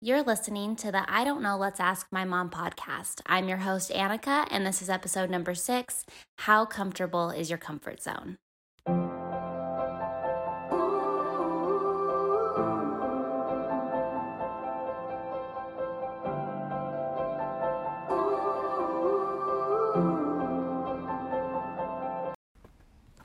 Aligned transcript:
You're 0.00 0.22
listening 0.22 0.76
to 0.76 0.92
the 0.92 1.04
I 1.12 1.24
Don't 1.24 1.42
Know, 1.42 1.56
Let's 1.56 1.80
Ask 1.80 2.06
My 2.12 2.24
Mom 2.24 2.50
podcast. 2.50 3.20
I'm 3.26 3.48
your 3.48 3.58
host, 3.58 3.90
Annika, 3.90 4.46
and 4.48 4.64
this 4.64 4.80
is 4.80 4.88
episode 4.88 5.28
number 5.28 5.56
six 5.56 6.06
How 6.36 6.64
Comfortable 6.66 7.30
is 7.30 7.50
Your 7.50 7.58
Comfort 7.58 8.00
Zone? 8.00 8.38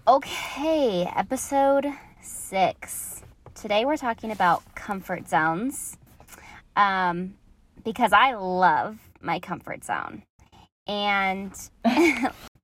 Okay, 0.07 1.07
episode 1.15 1.85
six. 2.19 3.21
Today 3.53 3.85
we're 3.85 3.95
talking 3.95 4.31
about 4.31 4.63
comfort 4.73 5.29
zones 5.29 5.97
um, 6.75 7.35
because 7.83 8.13
I 8.13 8.33
love 8.33 8.97
my 9.21 9.39
comfort 9.39 9.83
zone. 9.83 10.23
And 10.87 11.53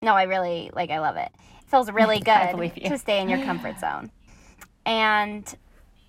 no, 0.02 0.14
I 0.14 0.24
really 0.24 0.72
like, 0.74 0.90
I 0.90 1.00
love 1.00 1.16
it. 1.16 1.32
It 1.34 1.70
feels 1.70 1.92
really 1.92 2.20
good 2.22 2.74
to 2.86 2.98
stay 2.98 3.22
in 3.22 3.30
your 3.30 3.44
comfort 3.44 3.80
zone. 3.80 4.12
And 4.86 5.46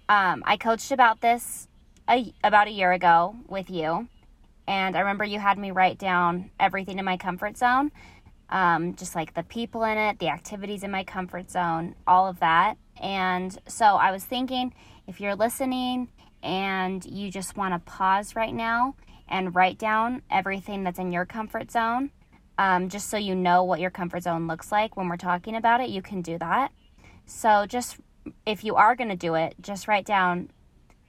um, 0.09 0.43
I 0.47 0.57
coached 0.57 0.91
about 0.91 1.21
this 1.21 1.69
a, 2.09 2.33
about 2.43 2.69
a 2.69 2.73
year 2.73 2.93
ago 2.93 3.37
with 3.49 3.71
you. 3.71 4.09
And 4.67 4.97
I 4.97 5.01
remember 5.01 5.25
you 5.25 5.39
had 5.39 5.59
me 5.59 5.71
write 5.71 5.99
down 5.99 6.51
everything 6.61 6.99
in 6.99 7.05
my 7.05 7.17
comfort 7.17 7.57
zone, 7.57 7.91
um, 8.51 8.95
just 8.95 9.15
like 9.15 9.35
the 9.35 9.43
people 9.43 9.85
in 9.85 9.99
it, 9.99 10.19
the 10.19 10.29
activities 10.29 10.83
in 10.83 10.91
my 10.91 11.05
comfort 11.05 11.51
zone, 11.51 11.95
all 12.07 12.29
of 12.29 12.41
that. 12.41 12.77
And 13.01 13.57
so 13.67 13.85
I 13.85 14.13
was 14.13 14.25
thinking 14.25 14.75
if 15.07 15.21
you're 15.21 15.35
listening 15.35 16.09
and 16.43 17.05
you 17.05 17.31
just 17.31 17.57
want 17.57 17.75
to 17.75 17.91
pause 17.91 18.37
right 18.37 18.55
now 18.55 18.95
and 19.29 19.55
write 19.55 19.79
down 19.79 20.23
everything 20.31 20.85
that's 20.85 20.99
in 20.99 21.13
your 21.13 21.25
comfort 21.25 21.71
zone, 21.71 22.11
um, 22.59 22.89
just 22.89 23.09
so 23.09 23.17
you 23.17 23.35
know 23.35 23.65
what 23.65 23.81
your 23.81 23.91
comfort 23.91 24.25
zone 24.25 24.47
looks 24.47 24.73
like 24.73 24.97
when 24.97 25.09
we're 25.09 25.17
talking 25.17 25.55
about 25.55 25.81
it, 25.81 25.89
you 25.89 26.03
can 26.03 26.21
do 26.23 26.39
that. 26.39 26.73
So, 27.27 27.65
just 27.67 27.97
if 28.45 28.65
you 28.65 28.77
are 28.77 28.97
going 28.97 29.11
to 29.11 29.17
do 29.17 29.35
it, 29.35 29.55
just 29.61 29.89
write 29.89 30.05
down 30.05 30.51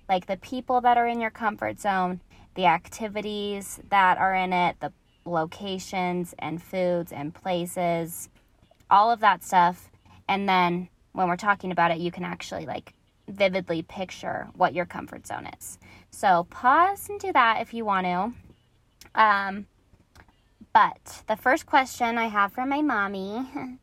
like 0.08 0.28
the 0.28 0.38
people 0.38 0.82
that 0.82 0.98
are 0.98 1.08
in 1.08 1.20
your 1.20 1.30
comfort 1.30 1.80
zone, 1.80 2.22
the 2.56 2.66
activities 2.66 3.80
that 3.90 4.18
are 4.18 4.36
in 4.36 4.54
it, 4.54 4.78
the 4.80 4.94
locations 5.26 6.34
and 6.40 6.62
foods 6.62 7.12
and 7.12 7.34
places, 7.34 8.30
all 8.90 9.12
of 9.12 9.20
that 9.22 9.44
stuff. 9.44 9.90
And 10.28 10.48
then 10.48 10.90
when 11.14 11.28
we're 11.28 11.38
talking 11.38 11.72
about 11.72 11.92
it, 11.92 11.98
you 11.98 12.12
can 12.12 12.24
actually 12.24 12.66
like 12.66 12.94
vividly 13.32 13.82
picture 13.82 14.50
what 14.56 14.74
your 14.74 14.86
comfort 14.86 15.28
zone 15.28 15.48
is. 15.60 15.80
So 16.10 16.46
pause 16.50 17.10
and 17.10 17.20
do 17.20 17.32
that 17.34 17.62
if 17.62 17.74
you 17.74 17.86
want 17.86 18.06
to. 18.06 19.22
Um, 19.22 19.68
but 20.74 21.24
the 21.28 21.36
first 21.36 21.66
question 21.66 22.18
I 22.18 22.28
have 22.28 22.54
for 22.54 22.66
my 22.66 22.82
mommy 22.82 23.40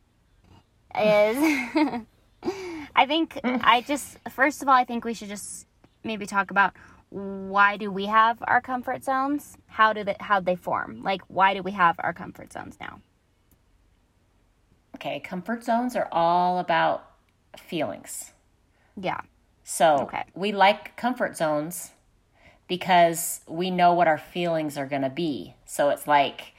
is 0.99 1.37
I 2.95 3.05
think 3.05 3.39
I 3.43 3.81
just, 3.81 4.17
first 4.29 4.61
of 4.61 4.67
all, 4.67 4.75
I 4.75 4.85
think 4.85 5.05
we 5.05 5.13
should 5.13 5.29
just 5.29 5.67
maybe 6.03 6.25
talk 6.25 6.51
about 6.51 6.73
why 7.09 7.77
do 7.77 7.91
we 7.91 8.05
have 8.05 8.37
our 8.43 8.61
comfort 8.61 9.03
zones? 9.03 9.57
How 9.67 9.93
do 9.93 10.03
they, 10.03 10.15
how 10.19 10.39
do 10.39 10.45
they 10.45 10.55
form? 10.55 11.01
Like, 11.03 11.21
why 11.27 11.53
do 11.53 11.63
we 11.63 11.71
have 11.71 11.95
our 11.99 12.13
comfort 12.13 12.53
zones 12.53 12.77
now? 12.79 13.01
Okay, 14.95 15.19
comfort 15.19 15.63
zones 15.63 15.95
are 15.95 16.07
all 16.11 16.59
about 16.59 17.09
feelings. 17.57 18.33
Yeah. 18.99 19.21
So 19.71 19.99
okay. 19.99 20.23
we 20.33 20.51
like 20.51 20.97
comfort 20.97 21.37
zones 21.37 21.91
because 22.67 23.41
we 23.47 23.69
know 23.69 23.93
what 23.93 24.07
our 24.07 24.17
feelings 24.17 24.79
are 24.79 24.87
going 24.87 25.03
to 25.03 25.11
be. 25.11 25.53
So 25.67 25.89
it's 25.89 26.07
like 26.07 26.53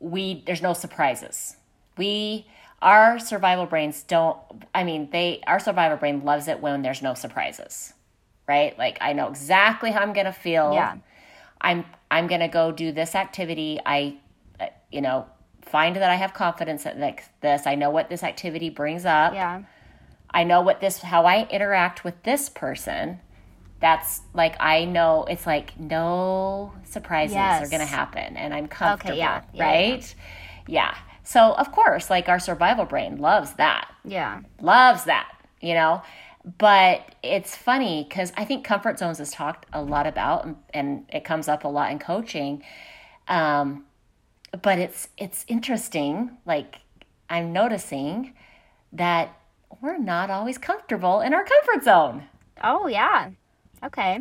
we 0.00 0.42
there's 0.44 0.60
no 0.60 0.72
surprises. 0.72 1.56
We 1.96 2.48
our 2.82 3.20
survival 3.20 3.66
brains 3.66 4.02
don't 4.02 4.38
I 4.74 4.82
mean, 4.82 5.08
they 5.12 5.40
our 5.46 5.60
survival 5.60 5.98
brain 5.98 6.24
loves 6.24 6.48
it 6.48 6.60
when 6.60 6.82
there's 6.82 7.00
no 7.00 7.14
surprises. 7.14 7.94
Right? 8.48 8.76
Like 8.76 8.98
I 9.00 9.12
know 9.12 9.28
exactly 9.28 9.92
how 9.92 10.00
I'm 10.00 10.12
going 10.12 10.26
to 10.26 10.32
feel. 10.32 10.72
Yeah. 10.74 10.96
I'm 11.60 11.84
I'm 12.10 12.26
going 12.26 12.40
to 12.40 12.48
go 12.48 12.72
do 12.72 12.90
this 12.90 13.14
activity. 13.14 13.78
I 13.86 14.18
uh, 14.58 14.66
you 14.90 15.00
know, 15.00 15.26
find 15.62 15.94
that 15.94 16.10
I 16.10 16.16
have 16.16 16.34
confidence 16.34 16.86
in 16.86 17.00
like 17.00 17.22
this. 17.40 17.68
I 17.68 17.76
know 17.76 17.90
what 17.90 18.08
this 18.08 18.24
activity 18.24 18.68
brings 18.68 19.04
up. 19.04 19.32
Yeah 19.32 19.62
I 20.30 20.44
know 20.44 20.60
what 20.60 20.80
this, 20.80 20.98
how 20.98 21.24
I 21.24 21.48
interact 21.48 22.04
with 22.04 22.22
this 22.22 22.48
person. 22.48 23.20
That's 23.80 24.22
like, 24.34 24.56
I 24.60 24.84
know 24.84 25.24
it's 25.24 25.46
like 25.46 25.78
no 25.78 26.72
surprises 26.84 27.34
yes. 27.34 27.62
are 27.62 27.70
going 27.70 27.80
to 27.80 27.86
happen 27.86 28.36
and 28.36 28.52
I'm 28.52 28.66
comfortable, 28.66 29.12
okay, 29.12 29.18
yeah. 29.18 29.42
Yeah, 29.52 29.64
right? 29.64 30.14
Yeah. 30.66 30.90
yeah. 30.90 30.98
So, 31.22 31.52
of 31.52 31.72
course, 31.72 32.10
like 32.10 32.28
our 32.28 32.38
survival 32.38 32.84
brain 32.86 33.18
loves 33.18 33.52
that. 33.54 33.90
Yeah. 34.04 34.40
Loves 34.60 35.04
that, 35.04 35.30
you 35.60 35.74
know? 35.74 36.02
But 36.58 37.14
it's 37.22 37.54
funny 37.54 38.06
because 38.08 38.32
I 38.36 38.44
think 38.44 38.64
comfort 38.64 38.98
zones 38.98 39.20
is 39.20 39.30
talked 39.30 39.66
a 39.72 39.82
lot 39.82 40.06
about 40.06 40.44
and, 40.46 40.56
and 40.72 41.04
it 41.10 41.24
comes 41.24 41.46
up 41.46 41.64
a 41.64 41.68
lot 41.68 41.92
in 41.92 41.98
coaching. 41.98 42.62
Um, 43.28 43.84
but 44.62 44.78
it's 44.78 45.08
it's 45.16 45.44
interesting 45.48 46.30
like 46.46 46.76
i'm 47.28 47.52
noticing 47.52 48.32
that 48.92 49.37
we're 49.80 49.98
not 49.98 50.30
always 50.30 50.58
comfortable 50.58 51.20
in 51.20 51.34
our 51.34 51.44
comfort 51.44 51.84
zone. 51.84 52.24
Oh, 52.62 52.86
yeah. 52.86 53.30
Okay. 53.84 54.20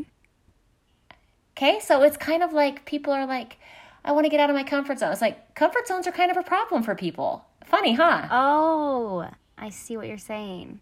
Okay, 1.57 1.79
so 1.79 2.03
it's 2.03 2.17
kind 2.17 2.43
of 2.43 2.53
like 2.53 2.85
people 2.85 3.11
are 3.11 3.25
like, 3.25 3.57
I 4.05 4.11
want 4.11 4.25
to 4.25 4.29
get 4.29 4.39
out 4.39 4.49
of 4.49 4.55
my 4.55 4.63
comfort 4.63 4.99
zone. 4.99 5.11
It's 5.11 5.21
like 5.21 5.55
comfort 5.55 5.87
zones 5.87 6.05
are 6.07 6.11
kind 6.11 6.29
of 6.29 6.37
a 6.37 6.43
problem 6.43 6.83
for 6.83 6.95
people. 6.95 7.43
Funny, 7.65 7.93
huh? 7.93 8.27
Oh, 8.31 9.27
I 9.57 9.69
see 9.69 9.97
what 9.97 10.07
you're 10.07 10.17
saying. 10.17 10.79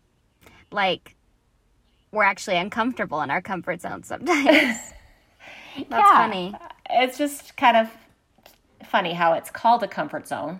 Like, 0.71 1.15
we're 2.11 2.23
actually 2.23 2.57
uncomfortable 2.57 3.21
in 3.21 3.31
our 3.31 3.41
comfort 3.41 3.81
zone 3.81 4.03
sometimes. 4.03 4.45
That's 5.75 5.89
yeah, 5.89 6.27
funny. 6.27 6.55
It's 6.89 7.17
just 7.17 7.57
kind 7.57 7.77
of 7.77 7.89
funny 8.85 9.13
how 9.13 9.33
it's 9.33 9.49
called 9.49 9.83
a 9.83 9.87
comfort 9.87 10.27
zone 10.27 10.59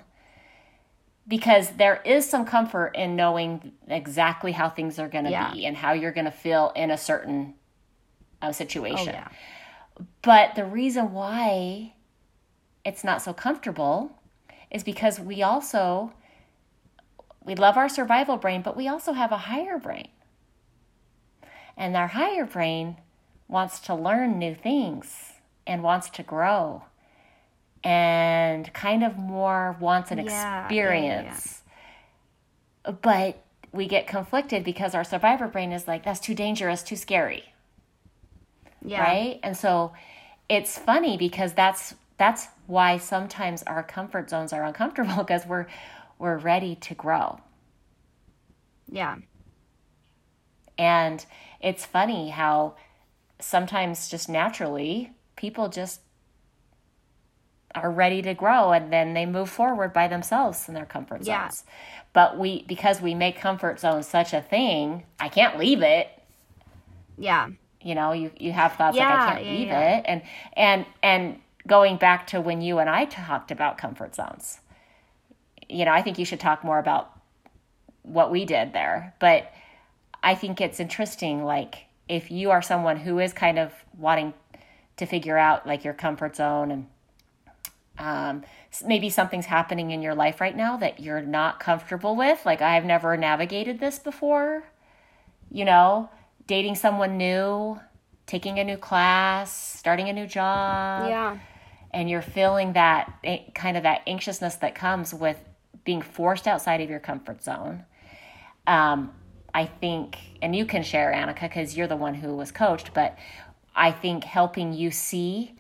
because 1.28 1.72
there 1.72 2.02
is 2.06 2.30
some 2.30 2.46
comfort 2.46 2.91
in 2.96 3.16
knowing 3.16 3.74
exactly 3.88 4.52
how 4.52 4.69
things 4.69 5.00
are 5.00 5.08
going 5.08 5.25
to 5.25 5.31
yeah. 5.31 5.52
be 5.53 5.66
and 5.66 5.75
how 5.75 5.94
you're 5.94 6.12
going 6.12 6.25
to 6.25 6.31
feel 6.31 6.72
in 6.75 6.91
a 6.91 6.97
certain 6.97 7.56
uh, 8.41 8.52
situation. 8.52 9.09
Oh, 9.09 9.13
yeah. 9.13 9.28
But 10.22 10.56
the 10.56 10.66
reason 10.66 11.13
why 11.13 11.94
it's 12.84 13.03
not 13.03 13.22
so 13.22 13.34
comfortable 13.34 14.12
is 14.69 14.84
because 14.84 15.19
we 15.19 15.41
also 15.41 16.13
we 17.44 17.56
love 17.56 17.78
our 17.78 17.90
survival 17.90 18.38
brain, 18.38 18.62
but 18.62 18.75
we 18.75 18.88
also 18.88 19.13
have 19.13 19.31
a 19.31 19.38
higher 19.38 19.78
brain. 19.78 20.07
And 21.78 21.96
our 21.96 22.07
higher 22.07 22.46
brain 22.46 22.97
wants 23.47 23.80
to 23.81 23.94
learn 23.94 24.40
new 24.40 24.56
things 24.56 25.34
and 25.68 25.84
wants 25.84 26.09
to 26.09 26.24
grow 26.24 26.84
and 27.85 28.73
kind 28.73 29.03
of 29.03 29.16
more 29.16 29.78
wants 29.79 30.09
an 30.12 30.18
yeah, 30.18 30.66
experience. 30.66 31.62
Yeah, 32.85 32.91
yeah. 32.91 32.96
But 33.01 33.44
we 33.72 33.88
get 33.88 34.07
conflicted 34.07 34.63
because 34.63 34.96
our 34.96 35.03
survivor 35.03 35.47
brain 35.47 35.72
is 35.72 35.88
like, 35.88 36.03
that's 36.03 36.19
too 36.19 36.34
dangerous, 36.34 36.81
too 36.81 36.95
scary. 36.95 37.44
Yeah. 38.84 39.03
Right? 39.03 39.40
And 39.44 39.56
so 39.56 39.94
it's 40.50 40.78
funny 40.78 41.16
because 41.16 41.53
that's 41.53 41.94
that's 42.18 42.47
why 42.66 42.97
sometimes 42.97 43.62
our 43.63 43.84
comfort 43.84 44.29
zones 44.29 44.51
are 44.51 44.63
uncomfortable 44.63 45.18
because 45.24 45.45
we're 45.45 45.68
we're 46.18 46.38
ready 46.38 46.75
to 46.75 46.95
grow. 46.95 47.40
Yeah. 48.91 49.18
And 50.78 51.24
it's 51.62 51.85
funny 51.85 52.29
how 52.29 52.75
sometimes 53.40 54.09
just 54.09 54.28
naturally 54.28 55.12
people 55.35 55.69
just 55.69 56.01
are 57.75 57.92
ready 57.92 58.22
to 58.22 58.33
grow 58.33 58.72
and 58.72 58.92
then 58.92 59.13
they 59.13 59.25
move 59.25 59.50
forward 59.50 59.94
by 59.94 60.07
themselves 60.07 60.68
in 60.68 60.74
their 60.74 60.86
comfort 60.86 61.25
zones. 61.25 61.27
Yeah. 61.27 61.74
But 62.13 62.38
we 62.38 62.63
because 62.63 63.01
we 63.01 63.13
make 63.13 63.38
comfort 63.38 63.80
zones 63.80 64.07
such 64.07 64.33
a 64.33 64.42
thing, 64.42 65.04
I 65.19 65.30
can't 65.30 65.60
leave 65.60 65.81
it. 65.81 66.07
Yeah. 67.18 67.50
You 67.81 67.95
know, 67.95 68.13
you 68.13 68.31
you 68.38 68.51
have 68.51 68.74
thoughts 68.74 68.98
yeah, 68.98 69.10
like 69.10 69.19
I 69.19 69.33
can't 69.33 69.45
yeah, 69.45 69.51
leave 69.51 69.68
it 69.68 70.06
and 70.06 70.22
and 70.54 70.86
and 71.04 71.39
going 71.68 71.98
back 71.98 72.27
to 72.27 72.42
when 72.42 72.62
you 72.62 72.80
and 72.80 72.89
I 72.89 73.06
talked 73.06 73.51
about 73.51 73.77
comfort 73.77 74.16
zones. 74.16 74.60
You 75.68 75.86
know, 75.86 75.92
I 75.92 76.01
think 76.01 76.18
you 76.18 76.25
should 76.25 76.39
talk 76.39 76.63
more 76.63 76.80
about 76.80 77.12
what 78.04 78.31
we 78.31 78.45
did 78.45 78.74
there, 78.74 79.16
but 79.19 79.51
I 80.22 80.36
think 80.36 80.62
it's 80.62 80.80
interesting 80.80 81.44
like 81.44 81.86
if 82.07 82.31
you 82.31 82.51
are 82.51 82.62
someone 82.62 82.98
who 82.98 83.19
is 83.19 83.33
kind 83.33 83.60
of 83.60 83.72
wanting 83.98 84.33
to 84.98 85.06
figure 85.06 85.38
out 85.38 85.68
like 85.68 85.83
your 85.83 85.94
comfort 85.94 86.36
zone 86.36 86.72
and 86.72 86.88
um, 87.97 88.44
maybe 88.86 89.09
something's 89.09 89.45
happening 89.45 89.92
in 89.92 90.01
your 90.01 90.15
life 90.15 90.42
right 90.42 90.56
now 90.56 90.77
that 90.77 91.00
you're 91.00 91.21
not 91.21 91.59
comfortable 91.59 92.15
with. 92.15 92.45
Like, 92.45 92.62
I've 92.62 92.86
never 92.86 93.15
navigated 93.15 93.80
this 93.80 94.00
before. 94.00 94.63
You 95.51 95.65
know, 95.65 96.09
dating 96.47 96.75
someone 96.75 97.18
new, 97.18 97.80
taking 98.25 98.59
a 98.59 98.63
new 98.63 98.77
class, 98.77 99.53
starting 99.77 100.09
a 100.09 100.13
new 100.13 100.27
job. 100.27 101.09
Yeah. 101.09 101.38
And 101.92 102.09
you're 102.09 102.21
feeling 102.21 102.74
that 102.74 103.13
eh, 103.24 103.39
kind 103.53 103.77
of 103.77 103.83
that 103.83 104.01
anxiousness 104.06 104.56
that 104.56 104.75
comes 104.75 105.13
with 105.13 105.38
being 105.86 106.01
forced 106.01 106.48
outside 106.48 106.81
of 106.81 106.89
your 106.89 107.00
comfort 107.00 107.44
zone. 107.44 107.86
Um, 108.68 109.13
I 109.53 109.65
think, 109.65 110.18
and 110.41 110.53
you 110.53 110.65
can 110.65 110.83
share, 110.83 111.13
Annika, 111.13 111.44
because 111.44 111.77
you're 111.77 111.88
the 111.88 111.95
one 111.95 112.15
who 112.15 112.36
was 112.36 112.51
coached, 112.51 112.94
but 112.94 113.18
I 113.74 113.91
think 113.91 114.25
helping 114.25 114.74
you 114.74 114.91
see 114.91 115.56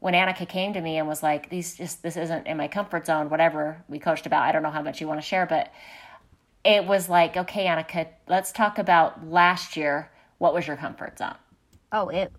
when 0.00 0.14
Annika 0.14 0.48
came 0.48 0.72
to 0.72 0.80
me 0.80 0.98
and 0.98 1.08
was 1.08 1.22
like, 1.22 1.50
"These 1.50 1.76
just 1.76 2.02
this 2.02 2.16
isn't 2.16 2.46
in 2.46 2.56
my 2.56 2.68
comfort 2.68 3.06
zone." 3.06 3.30
Whatever 3.30 3.84
we 3.88 3.98
coached 3.98 4.26
about, 4.26 4.42
I 4.42 4.52
don't 4.52 4.62
know 4.62 4.70
how 4.70 4.82
much 4.82 5.00
you 5.00 5.08
want 5.08 5.20
to 5.20 5.26
share, 5.26 5.46
but 5.46 5.72
it 6.64 6.86
was 6.86 7.08
like, 7.08 7.36
"Okay, 7.36 7.66
Annika, 7.66 8.08
let's 8.28 8.52
talk 8.52 8.78
about 8.78 9.26
last 9.26 9.76
year. 9.76 10.10
What 10.38 10.54
was 10.54 10.66
your 10.66 10.76
comfort 10.76 11.18
zone?" 11.18 11.36
Oh, 11.92 12.08
it. 12.08 12.32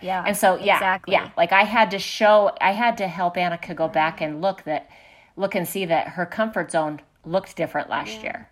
Yeah. 0.00 0.24
And 0.26 0.36
so, 0.36 0.56
yeah, 0.56 0.76
exactly. 0.76 1.12
yeah, 1.12 1.30
like 1.36 1.52
I 1.52 1.62
had 1.62 1.92
to 1.92 1.98
show, 1.98 2.50
I 2.60 2.72
had 2.72 2.98
to 2.98 3.06
help 3.06 3.36
Annika 3.36 3.74
go 3.74 3.86
back 3.86 4.20
and 4.20 4.42
look 4.42 4.64
that, 4.64 4.90
look 5.36 5.54
and 5.54 5.66
see 5.66 5.84
that 5.86 6.08
her 6.08 6.26
comfort 6.26 6.72
zone 6.72 7.00
looked 7.24 7.56
different 7.56 7.88
last 7.88 8.14
yeah. 8.16 8.22
year. 8.22 8.50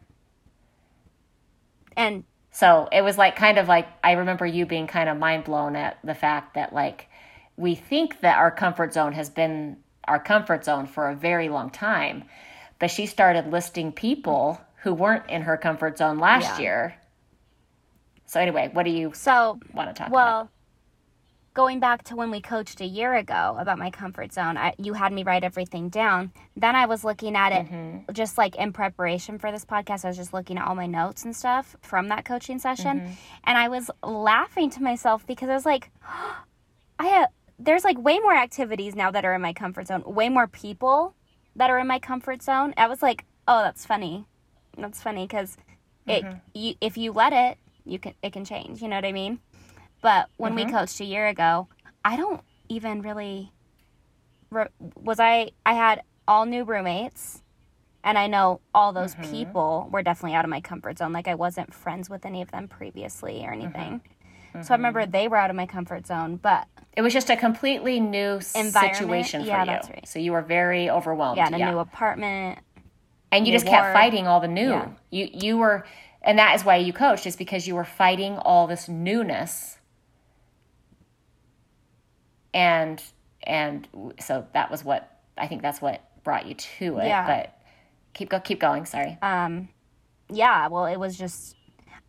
And 1.97 2.25
so 2.53 2.89
it 2.93 3.03
was 3.03 3.19
like 3.19 3.37
kind 3.37 3.59
of 3.59 3.69
like 3.69 3.89
I 4.03 4.13
remember 4.13 4.47
you 4.47 4.65
being 4.65 4.87
kind 4.87 5.09
of 5.09 5.19
mind 5.19 5.45
blown 5.45 5.77
at 5.77 5.99
the 6.05 6.15
fact 6.15 6.55
that 6.55 6.73
like 6.73 7.09
we 7.61 7.75
think 7.75 8.21
that 8.21 8.39
our 8.39 8.51
comfort 8.51 8.95
zone 8.95 9.13
has 9.13 9.29
been 9.29 9.77
our 10.05 10.19
comfort 10.19 10.65
zone 10.65 10.87
for 10.87 11.09
a 11.09 11.15
very 11.15 11.49
long 11.49 11.71
time. 11.71 12.25
But 12.79 12.91
she 12.91 13.05
started 13.05 13.53
listing 13.53 13.93
people 13.93 14.61
who 14.83 14.95
weren't 14.95 15.29
in 15.29 15.43
her 15.43 15.59
comfort 15.59 15.99
zone 15.99 16.19
last 16.19 16.59
yeah. 16.59 16.61
year. 16.61 16.95
So 18.25 18.41
anyway, 18.41 18.71
what 18.73 18.85
do 18.85 18.91
you 18.91 19.13
so 19.15 19.61
want 19.75 19.91
to 19.91 19.95
talk 19.95 20.09
about? 20.09 20.15
well, 20.15 20.41
about? 20.41 20.51
going 21.53 21.81
back 21.81 22.05
to 22.05 22.17
when 22.17 22.31
we 22.31 22.41
coached 22.41 22.81
a 22.81 22.87
year 22.87 23.15
ago 23.15 23.57
about 23.59 23.79
my 23.79 23.91
comfort 23.91 24.33
zone, 24.33 24.57
I, 24.57 24.73
you 24.79 24.95
had 24.95 25.13
me 25.13 25.23
write 25.23 25.45
everything 25.45 25.91
down. 25.91 26.33
Then 26.57 26.75
I 26.75 26.87
was 26.87 27.05
looking 27.05 27.37
at 27.37 27.53
it 27.53 27.67
mm-hmm. 27.67 28.13
just 28.13 28.39
like 28.39 28.57
in 28.57 28.73
preparation 28.73 29.39
for 29.39 29.53
this 29.53 29.67
podcast. 29.67 30.07
I 30.07 30.09
was 30.09 30.17
just 30.17 30.33
looking 30.33 30.57
at 30.57 30.67
all 30.67 30.75
my 30.75 30.87
notes 30.87 31.25
and 31.25 31.37
stuff 31.37 31.77
from 31.83 32.09
that 32.09 32.25
coaching 32.25 32.59
session. 32.59 33.01
Mm-hmm. 33.01 33.13
And 33.45 33.59
I 33.59 33.69
was 33.69 33.91
laughing 34.03 34.71
to 34.71 34.83
myself 34.83 35.27
because 35.27 35.51
I 35.51 35.55
was 35.55 35.67
like, 35.67 35.91
I 36.99 37.07
have, 37.07 37.31
there's 37.61 37.85
like 37.85 37.99
way 37.99 38.19
more 38.19 38.35
activities 38.35 38.97
now 38.97 39.11
that 39.11 39.25
are 39.25 39.35
in 39.35 39.43
my 39.43 39.53
comfort 39.53 39.89
zone, 39.89 40.03
way 40.07 40.29
more 40.29 40.47
people 40.47 41.15
that 41.57 41.71
are 41.71 41.79
in 41.79 41.87
my 41.87 41.99
comfort 41.99 42.43
zone. 42.43 42.73
I 42.77 42.89
was 42.89 43.03
like, 43.03 43.25
oh, 43.47 43.63
that's 43.63 43.85
funny. 43.85 44.27
That's 44.79 45.03
funny 45.03 45.27
because 45.27 45.57
it, 46.07 46.25
mm-hmm. 46.25 46.39
you, 46.55 46.75
if 46.81 46.97
you 46.97 47.13
let 47.13 47.33
it, 47.33 47.59
you 47.85 47.99
can, 47.99 48.15
it 48.23 48.33
can 48.33 48.45
change. 48.45 48.81
You 48.81 48.89
know 48.89 48.97
what 48.97 49.05
I 49.05 49.13
mean? 49.13 49.41
But 50.01 50.29
when 50.39 50.55
mm-hmm. 50.55 50.67
we 50.67 50.73
coached 50.73 51.01
a 51.01 51.05
year 51.05 51.29
ago, 51.29 51.69
I 52.05 52.17
don't 52.17 52.41
even 52.69 53.03
really 53.03 53.53
was 54.97 55.21
I 55.21 55.51
I 55.65 55.75
had 55.75 56.03
all 56.27 56.47
new 56.47 56.65
roommates 56.65 57.43
and 58.03 58.19
I 58.19 58.27
know 58.27 58.61
all 58.75 58.93
those 58.93 59.15
mm-hmm. 59.15 59.31
people 59.31 59.89
were 59.93 60.03
definitely 60.03 60.35
out 60.35 60.45
of 60.45 60.51
my 60.51 60.61
comfort 60.61 60.99
zone. 60.99 61.13
Like 61.13 61.29
I 61.29 61.35
wasn't 61.35 61.75
friends 61.75 62.09
with 62.09 62.25
any 62.25 62.41
of 62.43 62.51
them 62.51 62.69
previously 62.69 63.45
or 63.45 63.53
anything. 63.53 64.01
Mm-hmm. 64.01 64.20
So 64.63 64.75
I 64.75 64.77
remember 64.77 65.07
they 65.07 65.29
were 65.29 65.37
out 65.37 65.51
of 65.51 65.57
my 65.57 65.67
comfort 65.67 66.07
zone, 66.07 66.37
but 66.37 66.67
it 66.97 67.03
was 67.03 67.13
just 67.13 67.31
a 67.31 67.37
completely 67.37 68.01
new 68.01 68.41
situation 68.41 69.43
for 69.43 69.47
yeah, 69.47 69.61
you. 69.61 69.67
That's 69.67 69.89
right. 69.89 70.09
So 70.09 70.19
you 70.19 70.33
were 70.33 70.43
very 70.43 70.91
overwhelmed. 70.91 71.37
Yeah, 71.37 71.49
in 71.49 71.55
a 71.55 71.59
yeah. 71.59 71.71
new 71.71 71.79
apartment. 71.79 72.59
And 73.33 73.47
you 73.47 73.53
just 73.53 73.67
ward. 73.67 73.79
kept 73.79 73.95
fighting 73.95 74.27
all 74.27 74.41
the 74.41 74.49
new. 74.49 74.71
Yeah. 74.71 74.89
You 75.11 75.29
you 75.33 75.59
were 75.59 75.85
and 76.23 76.39
that 76.39 76.55
is 76.57 76.65
why 76.65 76.77
you 76.77 76.93
coached 76.93 77.27
is 77.27 77.37
because 77.37 77.67
you 77.67 77.75
were 77.75 77.85
fighting 77.85 78.37
all 78.39 78.67
this 78.67 78.89
newness 78.89 79.79
and 82.53 83.03
and 83.45 83.89
so 84.19 84.47
that 84.53 84.71
was 84.71 84.85
what 84.85 85.21
I 85.39 85.47
think 85.47 85.63
that's 85.63 85.81
what 85.81 86.03
brought 86.25 86.47
you 86.47 86.55
to 86.55 86.99
it. 86.99 87.07
Yeah. 87.07 87.27
But 87.27 87.59
keep 88.15 88.29
go 88.29 88.41
keep 88.41 88.61
going. 88.61 88.85
Sorry. 88.85 89.17
Um, 89.23 89.69
yeah. 90.29 90.69
Well, 90.69 90.87
it 90.87 90.99
was 90.99 91.17
just 91.17 91.57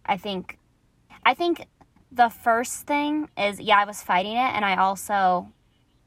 I 0.05 0.17
think 0.17 0.57
I 1.23 1.33
think 1.33 1.67
the 2.11 2.29
first 2.29 2.85
thing 2.87 3.29
is 3.37 3.59
yeah 3.59 3.79
I 3.79 3.85
was 3.85 4.01
fighting 4.01 4.33
it, 4.33 4.51
and 4.55 4.65
I 4.65 4.75
also 4.75 5.51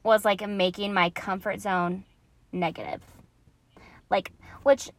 was 0.03 0.23
like 0.23 0.47
making 0.47 0.93
my 0.93 1.09
comfort 1.09 1.61
zone 1.61 2.05
negative. 2.51 3.01
Like 4.09 4.31
which 4.63 4.89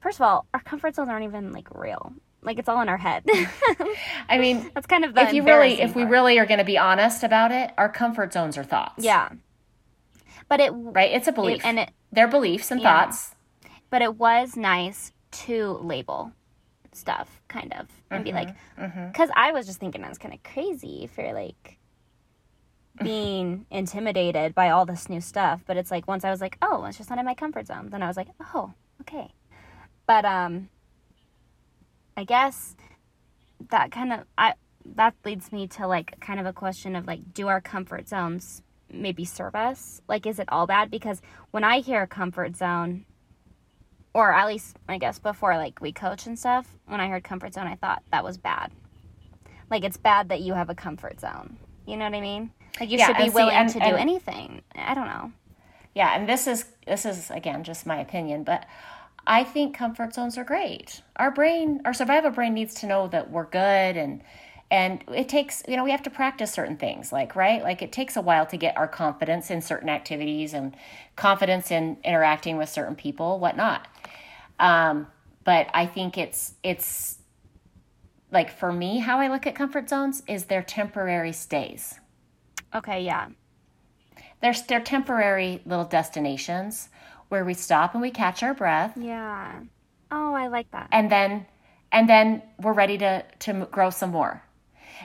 first 0.00 0.18
of 0.18 0.22
all, 0.22 0.46
our 0.54 0.60
comfort 0.60 0.94
zones 0.94 1.08
aren't 1.08 1.24
even 1.24 1.52
like 1.52 1.68
real. 1.74 2.12
Like 2.42 2.58
it's 2.60 2.68
all 2.68 2.80
in 2.80 2.88
our 2.88 2.96
head. 2.96 3.24
I 4.28 4.38
mean, 4.38 4.70
that's 4.72 4.86
kind 4.86 5.04
of 5.04 5.14
the 5.14 5.22
if 5.22 5.32
you 5.32 5.42
really, 5.42 5.80
if 5.80 5.96
we 5.96 6.04
really 6.04 6.38
are 6.38 6.46
going 6.46 6.58
to 6.58 6.64
be 6.64 6.78
honest 6.78 7.24
about 7.24 7.50
it, 7.50 7.72
our 7.76 7.88
comfort 7.88 8.32
zones 8.32 8.56
are 8.56 8.62
thoughts. 8.62 9.04
Yeah, 9.04 9.30
but 10.48 10.60
it 10.60 10.70
right, 10.70 11.10
it's 11.10 11.26
a 11.26 11.32
belief, 11.32 11.58
it, 11.58 11.66
and 11.66 11.78
it 11.80 11.90
they're 12.12 12.28
beliefs 12.28 12.70
and 12.70 12.80
yeah. 12.80 13.04
thoughts. 13.04 13.34
But 13.90 14.02
it 14.02 14.16
was 14.16 14.56
nice 14.56 15.12
to 15.32 15.72
label 15.82 16.32
stuff, 16.96 17.40
kind 17.48 17.72
of, 17.72 17.88
and 18.10 18.24
mm-hmm, 18.24 18.24
be 18.24 18.32
like, 18.32 18.48
because 18.76 19.30
mm-hmm. 19.30 19.38
I 19.38 19.52
was 19.52 19.66
just 19.66 19.78
thinking 19.78 20.04
I 20.04 20.08
was 20.08 20.18
kind 20.18 20.34
of 20.34 20.42
crazy 20.42 21.08
for 21.14 21.32
like 21.32 21.78
being 23.02 23.66
intimidated 23.70 24.54
by 24.54 24.70
all 24.70 24.86
this 24.86 25.08
new 25.08 25.20
stuff. 25.20 25.62
But 25.66 25.76
it's 25.76 25.90
like 25.90 26.08
once 26.08 26.24
I 26.24 26.30
was 26.30 26.40
like, 26.40 26.56
oh, 26.62 26.84
it's 26.84 26.98
just 26.98 27.10
not 27.10 27.18
in 27.18 27.24
my 27.24 27.34
comfort 27.34 27.66
zone. 27.66 27.88
Then 27.90 28.02
I 28.02 28.06
was 28.06 28.16
like, 28.16 28.28
oh, 28.40 28.72
okay. 29.02 29.32
But 30.06 30.24
um, 30.24 30.68
I 32.16 32.24
guess 32.24 32.76
that 33.70 33.90
kind 33.90 34.12
of 34.12 34.20
I 34.38 34.54
that 34.94 35.14
leads 35.24 35.50
me 35.52 35.66
to 35.66 35.86
like 35.86 36.18
kind 36.20 36.38
of 36.38 36.46
a 36.46 36.52
question 36.52 36.94
of 36.94 37.06
like 37.06 37.34
do 37.34 37.48
our 37.48 37.60
comfort 37.60 38.08
zones 38.08 38.62
maybe 38.90 39.24
serve 39.24 39.54
us? 39.54 40.00
Like 40.08 40.26
is 40.26 40.38
it 40.38 40.48
all 40.50 40.66
bad 40.66 40.90
because 40.90 41.20
when 41.50 41.64
I 41.64 41.80
hear 41.80 42.02
a 42.02 42.06
comfort 42.06 42.56
zone 42.56 43.04
or 44.16 44.32
at 44.32 44.46
least 44.46 44.78
I 44.88 44.96
guess 44.96 45.18
before 45.18 45.58
like 45.58 45.80
we 45.82 45.92
coach 45.92 46.26
and 46.26 46.38
stuff, 46.38 46.66
when 46.86 47.00
I 47.00 47.08
heard 47.08 47.22
comfort 47.22 47.52
zone 47.52 47.66
I 47.66 47.76
thought 47.76 48.02
that 48.12 48.24
was 48.24 48.38
bad. 48.38 48.72
Like 49.70 49.84
it's 49.84 49.98
bad 49.98 50.30
that 50.30 50.40
you 50.40 50.54
have 50.54 50.70
a 50.70 50.74
comfort 50.74 51.20
zone. 51.20 51.58
You 51.86 51.98
know 51.98 52.06
what 52.06 52.14
I 52.14 52.22
mean? 52.22 52.50
Like 52.80 52.90
you 52.90 52.96
yeah, 52.96 53.08
should 53.08 53.18
be 53.18 53.28
willing 53.28 53.50
see, 53.50 53.56
and, 53.56 53.68
to 53.68 53.78
do 53.78 53.84
and, 53.84 53.98
anything. 53.98 54.62
I 54.74 54.94
don't 54.94 55.06
know. 55.06 55.32
Yeah, 55.94 56.16
and 56.16 56.26
this 56.26 56.46
is 56.46 56.64
this 56.86 57.04
is 57.04 57.30
again 57.30 57.62
just 57.62 57.86
my 57.86 57.98
opinion, 57.98 58.42
but 58.42 58.64
I 59.26 59.44
think 59.44 59.76
comfort 59.76 60.14
zones 60.14 60.38
are 60.38 60.44
great. 60.44 61.02
Our 61.16 61.30
brain, 61.30 61.82
our 61.84 61.92
survival 61.92 62.30
brain 62.30 62.54
needs 62.54 62.74
to 62.76 62.86
know 62.86 63.08
that 63.08 63.30
we're 63.30 63.44
good 63.44 63.98
and 63.98 64.22
and 64.70 65.04
it 65.14 65.28
takes, 65.28 65.62
you 65.68 65.76
know, 65.76 65.84
we 65.84 65.92
have 65.92 66.02
to 66.02 66.10
practice 66.10 66.52
certain 66.52 66.76
things, 66.76 67.12
like, 67.12 67.36
right? 67.36 67.62
Like 67.62 67.82
it 67.82 67.92
takes 67.92 68.16
a 68.16 68.20
while 68.20 68.46
to 68.46 68.56
get 68.56 68.76
our 68.76 68.88
confidence 68.88 69.50
in 69.50 69.60
certain 69.60 69.88
activities 69.88 70.54
and 70.54 70.76
confidence 71.14 71.70
in 71.70 71.98
interacting 72.02 72.56
with 72.56 72.68
certain 72.68 72.96
people, 72.96 73.38
whatnot. 73.38 73.86
Um, 74.58 75.06
but 75.44 75.68
I 75.72 75.86
think 75.86 76.18
it's 76.18 76.54
it's 76.64 77.18
like 78.32 78.50
for 78.50 78.72
me, 78.72 78.98
how 78.98 79.20
I 79.20 79.28
look 79.28 79.46
at 79.46 79.54
comfort 79.54 79.88
zones 79.88 80.22
is 80.26 80.46
they're 80.46 80.62
temporary 80.62 81.32
stays. 81.32 82.00
Okay, 82.74 83.04
yeah. 83.04 83.28
They're, 84.42 84.54
they're 84.68 84.80
temporary 84.80 85.62
little 85.64 85.84
destinations 85.84 86.88
where 87.28 87.44
we 87.44 87.54
stop 87.54 87.94
and 87.94 88.02
we 88.02 88.10
catch 88.10 88.42
our 88.42 88.54
breath. 88.54 88.96
Yeah. 88.96 89.60
Oh, 90.10 90.34
I 90.34 90.48
like 90.48 90.70
that. 90.72 90.88
And 90.92 91.10
then 91.10 91.46
and 91.92 92.08
then 92.08 92.42
we're 92.60 92.72
ready 92.72 92.98
to 92.98 93.24
to 93.40 93.66
grow 93.70 93.90
some 93.90 94.10
more. 94.10 94.42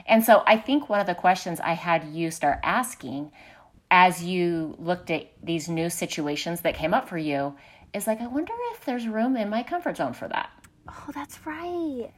And 0.06 0.24
so 0.24 0.42
I 0.46 0.56
think 0.56 0.88
one 0.88 1.00
of 1.00 1.06
the 1.06 1.14
questions 1.14 1.60
I 1.60 1.72
had 1.72 2.04
you 2.04 2.30
start 2.30 2.58
asking 2.62 3.32
as 3.90 4.24
you 4.24 4.74
looked 4.78 5.10
at 5.10 5.30
these 5.42 5.68
new 5.68 5.90
situations 5.90 6.62
that 6.62 6.74
came 6.74 6.94
up 6.94 7.08
for 7.08 7.18
you 7.18 7.54
is 7.92 8.06
like 8.06 8.20
I 8.20 8.26
wonder 8.26 8.52
if 8.72 8.84
there's 8.84 9.06
room 9.06 9.36
in 9.36 9.50
my 9.50 9.62
comfort 9.62 9.96
zone 9.98 10.14
for 10.14 10.28
that. 10.28 10.50
Oh, 10.88 11.10
that's 11.14 11.44
right. 11.46 12.10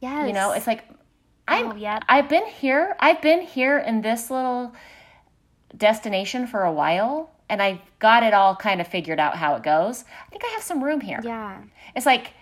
Yes. 0.00 0.26
You 0.26 0.32
know, 0.32 0.52
it's 0.52 0.66
like 0.66 0.84
I'm 1.48 1.72
oh, 1.72 1.74
yep. 1.74 2.04
I've 2.08 2.28
been 2.28 2.46
here. 2.46 2.96
I've 3.00 3.20
been 3.20 3.42
here 3.42 3.78
in 3.78 4.02
this 4.02 4.30
little 4.30 4.72
destination 5.76 6.46
for 6.46 6.62
a 6.62 6.72
while 6.72 7.30
and 7.50 7.60
I 7.60 7.82
got 7.98 8.22
it 8.22 8.32
all 8.32 8.54
kind 8.54 8.80
of 8.80 8.86
figured 8.86 9.18
out 9.18 9.36
how 9.36 9.56
it 9.56 9.62
goes, 9.64 10.04
I 10.26 10.30
think 10.30 10.44
I 10.44 10.48
have 10.48 10.62
some 10.62 10.82
room 10.82 11.00
here. 11.00 11.20
Yeah. 11.22 11.60
It's 11.96 12.06
like, 12.06 12.32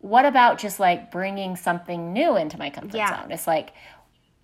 what 0.00 0.26
about 0.26 0.58
just 0.58 0.78
like 0.78 1.10
bringing 1.10 1.56
something 1.56 2.12
new 2.12 2.36
into 2.36 2.58
my 2.58 2.68
comfort 2.68 2.96
yeah. 2.96 3.22
zone? 3.22 3.32
It's 3.32 3.46
like, 3.46 3.72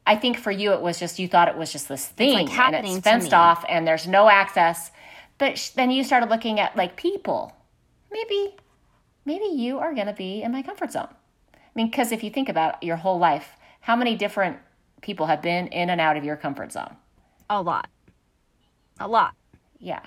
I 0.08 0.16
think 0.16 0.38
for 0.38 0.50
you, 0.50 0.72
it 0.72 0.80
was 0.80 0.98
just, 0.98 1.18
you 1.18 1.28
thought 1.28 1.48
it 1.48 1.56
was 1.58 1.70
just 1.70 1.86
this 1.86 2.06
thing 2.06 2.38
it's 2.38 2.50
like 2.50 2.74
and 2.74 2.86
it's 2.86 2.98
fenced 3.00 3.34
off 3.34 3.62
and 3.68 3.86
there's 3.86 4.06
no 4.06 4.30
access. 4.30 4.90
But 5.36 5.58
sh- 5.58 5.68
then 5.70 5.90
you 5.90 6.02
started 6.02 6.30
looking 6.30 6.58
at 6.58 6.74
like 6.76 6.96
people. 6.96 7.52
Maybe, 8.10 8.56
maybe 9.26 9.44
you 9.44 9.78
are 9.78 9.94
going 9.94 10.06
to 10.06 10.14
be 10.14 10.42
in 10.42 10.50
my 10.50 10.62
comfort 10.62 10.92
zone. 10.92 11.08
I 11.54 11.58
mean, 11.74 11.90
because 11.90 12.10
if 12.10 12.24
you 12.24 12.30
think 12.30 12.48
about 12.48 12.82
your 12.82 12.96
whole 12.96 13.18
life, 13.18 13.50
how 13.80 13.96
many 13.96 14.16
different 14.16 14.56
people 15.02 15.26
have 15.26 15.42
been 15.42 15.66
in 15.66 15.90
and 15.90 16.00
out 16.00 16.16
of 16.16 16.24
your 16.24 16.36
comfort 16.36 16.72
zone? 16.72 16.96
A 17.50 17.60
lot. 17.60 17.90
A 18.98 19.06
lot. 19.06 19.34
Yeah. 19.78 20.00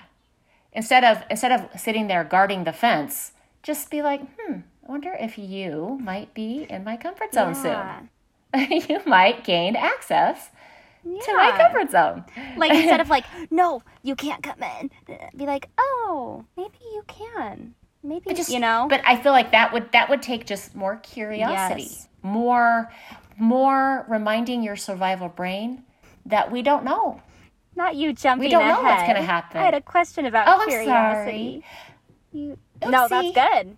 Instead 0.72 1.04
of 1.04 1.22
instead 1.30 1.52
of 1.52 1.80
sitting 1.80 2.08
there 2.08 2.24
guarding 2.24 2.64
the 2.64 2.72
fence, 2.72 3.32
just 3.62 3.88
be 3.88 4.02
like, 4.02 4.20
hmm, 4.36 4.62
I 4.84 4.90
wonder 4.90 5.16
if 5.18 5.38
you 5.38 5.96
might 6.02 6.34
be 6.34 6.66
in 6.68 6.82
my 6.82 6.96
comfort 6.96 7.32
zone 7.32 7.54
yeah. 7.54 7.98
soon. 7.98 8.08
you 8.70 9.00
might 9.06 9.44
gain 9.44 9.76
access 9.76 10.50
to 11.04 11.34
my 11.34 11.52
comfort 11.56 11.90
zone. 11.90 12.24
Like 12.56 12.72
instead 12.72 13.00
of 13.00 13.08
like, 13.16 13.24
no, 13.50 13.82
you 14.02 14.14
can't 14.14 14.42
come 14.42 14.62
in. 14.62 14.90
Uh, 15.08 15.14
be 15.36 15.46
like, 15.46 15.68
oh, 15.78 16.44
maybe 16.56 16.78
you 16.92 17.02
can. 17.06 17.74
Maybe 18.02 18.24
But 18.26 18.36
just 18.36 18.50
you 18.50 18.58
know. 18.60 18.86
But 18.88 19.02
I 19.04 19.16
feel 19.16 19.32
like 19.32 19.52
that 19.52 19.72
would 19.72 19.92
that 19.92 20.10
would 20.10 20.22
take 20.22 20.46
just 20.46 20.74
more 20.74 20.96
curiosity, 20.96 21.82
Yes. 21.82 22.08
more 22.22 22.90
more 23.38 24.04
reminding 24.08 24.62
your 24.62 24.76
survival 24.76 25.28
brain 25.28 25.84
that 26.26 26.50
we 26.50 26.62
don't 26.62 26.84
know. 26.84 27.20
Not 27.74 27.94
you 27.96 28.12
jumping 28.12 28.46
We 28.46 28.50
don't 28.50 28.66
know 28.68 28.82
what's 28.82 29.02
gonna 29.06 29.22
happen. 29.22 29.60
I 29.60 29.64
had 29.64 29.74
a 29.74 29.80
question 29.80 30.26
about 30.26 30.46
Oh, 30.48 30.66
curiosity. 30.66 31.64
You, 32.32 32.58
no, 32.84 33.08
that's 33.08 33.32
good. 33.32 33.76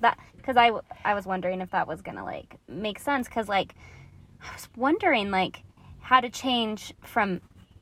That 0.00 0.18
because 0.36 0.56
I 0.56 0.72
I 1.04 1.14
was 1.14 1.26
wondering 1.26 1.60
if 1.60 1.70
that 1.72 1.86
was 1.86 2.02
gonna 2.02 2.24
like 2.24 2.56
make 2.68 2.98
sense 2.98 3.28
because 3.28 3.48
like 3.48 3.74
I 4.42 4.52
was 4.52 4.68
wondering 4.76 5.30
like 5.30 5.62
how 6.00 6.20
to 6.20 6.30
change 6.30 6.92
from 7.02 7.40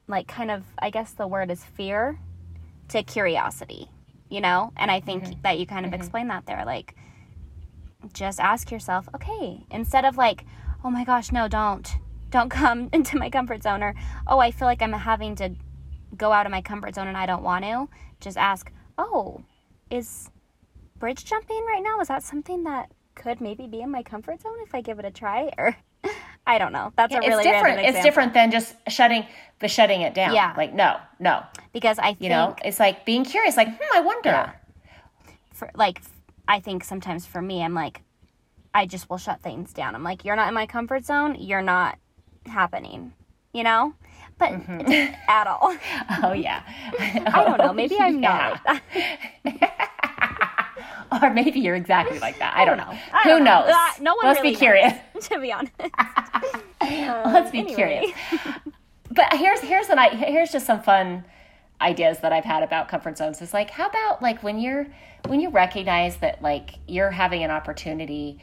like 0.08 0.28
kind 0.28 0.50
of 0.50 0.64
I 0.78 0.90
guess 0.90 1.12
the 1.12 1.26
word 1.26 1.50
is 1.50 1.64
fear 1.64 2.18
to 2.88 3.02
curiosity, 3.02 3.88
you 4.28 4.40
know. 4.40 4.72
And 4.76 4.90
I 4.90 5.00
think 5.00 5.24
Mm-hmm. 5.24 5.40
that 5.42 5.58
you 5.58 5.66
kind 5.66 5.86
of 5.86 5.92
explained 5.92 6.30
that 6.30 6.46
there, 6.46 6.64
like 6.66 6.94
just 8.12 8.40
ask 8.40 8.70
yourself, 8.70 9.08
okay, 9.14 9.64
instead 9.70 10.04
of 10.04 10.16
like, 10.16 10.44
oh 10.84 10.90
my 10.90 11.04
gosh, 11.04 11.32
no, 11.32 11.48
don't, 11.48 11.88
don't 12.30 12.50
come 12.60 12.90
into 12.92 13.16
my 13.18 13.30
comfort 13.30 13.62
zone, 13.62 13.82
or 13.82 13.94
oh, 14.26 14.38
I 14.38 14.50
feel 14.50 14.66
like 14.66 14.82
I'm 14.82 14.92
having 14.92 15.34
to 15.36 15.50
go 16.16 16.32
out 16.32 16.46
of 16.46 16.52
my 16.52 16.60
comfort 16.62 16.94
zone 16.94 17.08
and 17.08 17.16
I 17.16 17.26
don't 17.26 17.42
want 17.42 17.64
to. 17.64 17.88
Just 18.20 18.36
ask, 18.36 18.70
oh, 18.98 19.42
is 19.90 20.30
bridge 20.98 21.24
jumping 21.24 21.64
right 21.66 21.82
now? 21.82 22.00
Is 22.00 22.08
that 22.08 22.22
something 22.22 22.64
that 22.64 22.90
could 23.14 23.40
maybe 23.40 23.66
be 23.66 23.80
in 23.80 23.90
my 23.90 24.02
comfort 24.02 24.40
zone 24.42 24.56
if 24.62 24.74
I 24.74 24.80
give 24.80 24.98
it 24.98 25.04
a 25.04 25.10
try? 25.10 25.50
Or 25.58 25.76
I 26.46 26.58
don't 26.58 26.72
know. 26.72 26.92
That's 26.96 27.14
a 27.14 27.18
it's 27.18 27.26
really 27.28 27.44
different. 27.44 27.80
It's 27.80 28.02
different 28.02 28.34
than 28.34 28.50
just 28.50 28.74
shutting 28.88 29.26
the 29.60 29.68
shutting 29.68 30.02
it 30.02 30.14
down. 30.14 30.34
Yeah. 30.34 30.52
Like 30.56 30.74
no, 30.74 30.98
no. 31.18 31.42
because 31.72 31.98
I 31.98 32.08
think 32.08 32.22
You 32.22 32.28
know, 32.30 32.56
it's 32.64 32.78
like 32.80 33.04
being 33.06 33.24
curious. 33.24 33.56
Like 33.56 33.68
hmm, 33.68 33.96
I 33.96 34.00
wonder. 34.00 34.30
Yeah. 34.30 34.52
for 35.52 35.70
like 35.74 36.02
I 36.46 36.60
think 36.60 36.84
sometimes 36.84 37.24
for 37.26 37.40
me 37.40 37.62
I'm 37.62 37.74
like 37.74 38.02
I 38.74 38.86
just 38.86 39.08
will 39.08 39.18
shut 39.18 39.40
things 39.40 39.72
down. 39.72 39.94
I'm 39.94 40.02
like 40.02 40.24
you're 40.24 40.36
not 40.36 40.48
in 40.48 40.54
my 40.54 40.66
comfort 40.66 41.04
zone, 41.06 41.36
you're 41.38 41.62
not 41.62 41.98
happening. 42.46 43.14
You 43.52 43.62
know? 43.62 43.94
But 44.36 44.50
Mm-hmm. 44.50 45.14
at 45.28 45.46
all. 45.46 45.76
Oh 46.22 46.32
yeah. 46.32 46.62
I 46.98 47.44
don't 47.44 47.58
know. 47.58 47.72
Maybe 47.72 47.96
I'm 48.00 48.20
not 48.20 48.60
like 48.66 48.82
that. 49.44 49.90
or 51.22 51.30
maybe 51.30 51.60
you're 51.60 51.74
exactly 51.76 52.18
like 52.18 52.38
that. 52.38 52.54
I 52.56 52.64
don't 52.64 52.76
know. 52.76 52.96
I 53.12 53.22
Who 53.24 53.30
don't 53.30 53.44
know. 53.44 53.60
knows? 53.66 53.74
Uh, 53.74 53.90
no 54.00 54.14
one 54.14 54.26
Let's 54.26 54.40
really 54.40 54.52
be 54.52 54.56
curious. 54.56 54.92
knows, 55.14 55.28
to 55.28 55.38
be 55.40 55.52
honest. 55.52 55.72
Let's 56.80 57.50
be 57.50 57.58
anyway. 57.60 57.74
curious. 57.74 58.10
But 59.10 59.32
here's 59.34 59.60
here's 59.60 59.88
an 59.88 59.98
i- 59.98 60.08
here's 60.14 60.50
just 60.50 60.66
some 60.66 60.82
fun 60.82 61.24
ideas 61.80 62.18
that 62.20 62.32
I've 62.32 62.44
had 62.44 62.62
about 62.62 62.88
comfort 62.88 63.16
zones. 63.18 63.40
Is 63.42 63.52
like 63.54 63.70
how 63.70 63.86
about 63.86 64.22
like 64.22 64.42
when 64.42 64.58
you're 64.58 64.86
when 65.26 65.40
you 65.40 65.50
recognize 65.50 66.16
that 66.18 66.42
like 66.42 66.70
you're 66.88 67.10
having 67.10 67.42
an 67.44 67.50
opportunity 67.50 68.40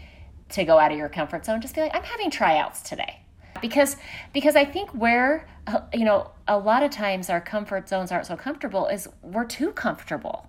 to 0.50 0.64
go 0.64 0.78
out 0.80 0.92
of 0.92 0.98
your 0.98 1.10
comfort 1.10 1.46
zone, 1.46 1.62
just 1.62 1.76
be 1.76 1.82
like 1.82 1.96
I'm 1.96 2.04
having 2.04 2.30
tryouts 2.32 2.82
today. 2.82 3.18
Because 3.62 3.98
because 4.34 4.56
I 4.56 4.66
think 4.66 4.90
where 4.92 5.48
uh, 5.68 5.82
you 5.94 6.06
know 6.06 6.32
a 6.48 6.58
lot 6.58 6.84
of 6.84 6.92
times 6.92 7.30
our 7.30 7.42
comfort 7.42 7.90
zones 7.90 8.12
aren't 8.12 8.26
so 8.28 8.36
comfortable 8.36 8.88
is 8.88 9.08
we're 9.22 9.46
too 9.46 9.72
comfortable. 9.72 10.48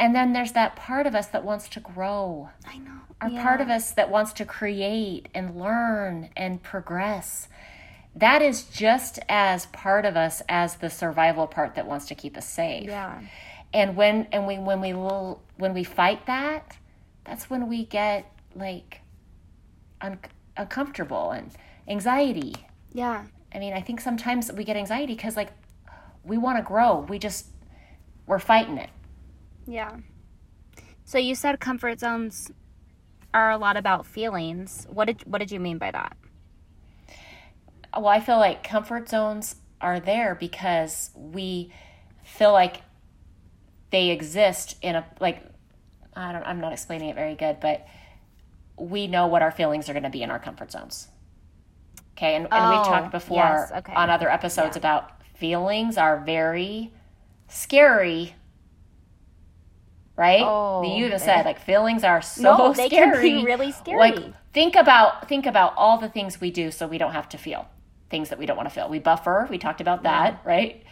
And 0.00 0.14
then 0.14 0.32
there's 0.32 0.52
that 0.52 0.76
part 0.76 1.06
of 1.06 1.14
us 1.14 1.26
that 1.26 1.44
wants 1.44 1.68
to 1.68 1.78
grow 1.78 2.48
I 2.66 2.78
know. 2.78 3.00
are 3.20 3.28
part 3.28 3.60
of 3.60 3.68
us 3.68 3.92
that 3.92 4.10
wants 4.10 4.32
to 4.32 4.46
create 4.46 5.28
and 5.34 5.60
learn 5.60 6.30
and 6.34 6.62
progress. 6.62 7.48
That 8.16 8.40
is 8.40 8.64
just 8.64 9.18
as 9.28 9.66
part 9.66 10.06
of 10.06 10.16
us 10.16 10.40
as 10.48 10.76
the 10.76 10.88
survival 10.88 11.46
part 11.46 11.74
that 11.74 11.86
wants 11.86 12.06
to 12.06 12.14
keep 12.14 12.38
us 12.38 12.48
safe. 12.48 12.86
Yeah. 12.86 13.20
And 13.74 13.94
when 13.94 14.26
and 14.32 14.46
we 14.46 14.56
when 14.56 14.80
we 14.80 14.94
will 14.94 15.42
when 15.58 15.74
we 15.74 15.84
fight 15.84 16.24
that, 16.24 16.78
that's 17.24 17.50
when 17.50 17.68
we 17.68 17.84
get 17.84 18.24
like 18.56 19.02
un- 20.00 20.18
uncomfortable 20.56 21.30
and 21.30 21.52
anxiety. 21.86 22.54
Yeah. 22.94 23.26
I 23.54 23.58
mean, 23.58 23.74
I 23.74 23.82
think 23.82 24.00
sometimes 24.00 24.50
we 24.50 24.64
get 24.64 24.78
anxiety 24.78 25.14
because 25.14 25.36
like 25.36 25.50
we 26.24 26.38
want 26.38 26.56
to 26.56 26.64
grow. 26.64 27.00
We 27.00 27.18
just 27.18 27.48
we're 28.26 28.38
fighting 28.38 28.78
it. 28.78 28.88
Yeah. 29.66 29.98
So 31.04 31.18
you 31.18 31.34
said 31.34 31.60
comfort 31.60 32.00
zones 32.00 32.50
are 33.32 33.50
a 33.50 33.58
lot 33.58 33.76
about 33.76 34.06
feelings. 34.06 34.86
What 34.90 35.06
did 35.06 35.22
what 35.26 35.38
did 35.38 35.50
you 35.50 35.60
mean 35.60 35.78
by 35.78 35.90
that? 35.90 36.16
well, 37.96 38.08
I 38.08 38.20
feel 38.20 38.38
like 38.38 38.62
comfort 38.62 39.08
zones 39.08 39.56
are 39.80 39.98
there 39.98 40.34
because 40.34 41.10
we 41.14 41.72
feel 42.22 42.52
like 42.52 42.82
they 43.90 44.10
exist 44.10 44.76
in 44.82 44.94
a 44.94 45.04
like 45.20 45.42
I 46.14 46.32
don't 46.32 46.44
I'm 46.44 46.60
not 46.60 46.72
explaining 46.72 47.08
it 47.08 47.16
very 47.16 47.34
good, 47.34 47.58
but 47.60 47.86
we 48.76 49.06
know 49.06 49.26
what 49.26 49.42
our 49.42 49.50
feelings 49.50 49.88
are 49.88 49.92
going 49.92 50.04
to 50.04 50.10
be 50.10 50.22
in 50.22 50.30
our 50.30 50.38
comfort 50.38 50.70
zones. 50.70 51.08
Okay, 52.16 52.34
and, 52.34 52.44
and 52.44 52.52
Oh, 52.52 52.70
we've 52.76 52.86
talked 52.86 53.08
oh, 53.08 53.10
before 53.10 53.38
yes, 53.38 53.72
okay. 53.78 53.94
on 53.94 54.10
other 54.10 54.30
episodes 54.30 54.76
about 54.76 55.22
feelings 55.34 55.96
are 55.96 56.22
very 56.24 56.92
scary. 57.48 58.34
Right? 60.20 60.42
Oh, 60.44 60.82
you 60.82 61.08
just 61.08 61.24
said 61.24 61.46
like 61.46 61.58
feelings 61.58 62.04
are 62.04 62.20
so 62.20 62.42
No, 62.42 62.72
they 62.74 62.90
can 62.90 63.14
scary. 63.14 63.38
be 63.38 63.44
really 63.44 63.72
scary. 63.72 63.98
Like 63.98 64.18
think 64.52 64.76
about 64.76 65.28
think 65.28 65.46
about 65.46 65.72
all 65.78 65.96
the 65.96 66.10
things 66.10 66.40
we 66.42 66.50
do 66.50 66.70
so 66.70 66.86
we 66.86 66.98
don't 66.98 67.12
have 67.12 67.28
to 67.30 67.38
feel 67.38 67.66
things 68.10 68.28
that 68.28 68.38
we 68.38 68.44
don't 68.44 68.56
want 68.56 68.68
to 68.68 68.74
feel. 68.74 68.86
We 68.88 68.98
buffer. 68.98 69.46
We 69.48 69.56
talked 69.56 69.80
about 69.80 70.02
that, 70.02 70.42
right? 70.44 70.82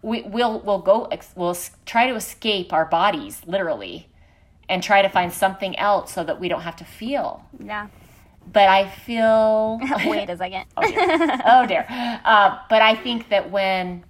We 0.00 0.22
we'll 0.22 0.60
we'll 0.60 0.78
go 0.78 1.10
we'll 1.36 1.56
try 1.84 2.06
to 2.08 2.14
escape 2.14 2.72
our 2.72 2.86
bodies 2.86 3.42
literally, 3.46 4.08
and 4.70 4.82
try 4.82 5.02
to 5.02 5.10
find 5.10 5.30
something 5.32 5.76
else 5.78 6.12
so 6.14 6.24
that 6.24 6.40
we 6.40 6.48
don't 6.48 6.62
have 6.62 6.76
to 6.76 6.84
feel. 6.84 7.44
Yeah. 7.62 7.88
But 8.50 8.68
I 8.70 8.88
feel 8.88 9.80
Wait 10.06 10.30
a 10.30 10.36
second. 10.38 10.64
oh 10.78 11.66
dear. 11.66 11.84
Uh, 12.24 12.58
but 12.70 12.80
I 12.80 12.94
think 12.94 13.28
that 13.28 13.50
when 13.50 14.04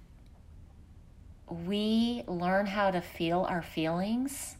we 1.49 2.23
learn 2.27 2.65
how 2.67 2.91
to 2.91 3.01
feel 3.01 3.45
our 3.49 3.61
feelings, 3.63 4.55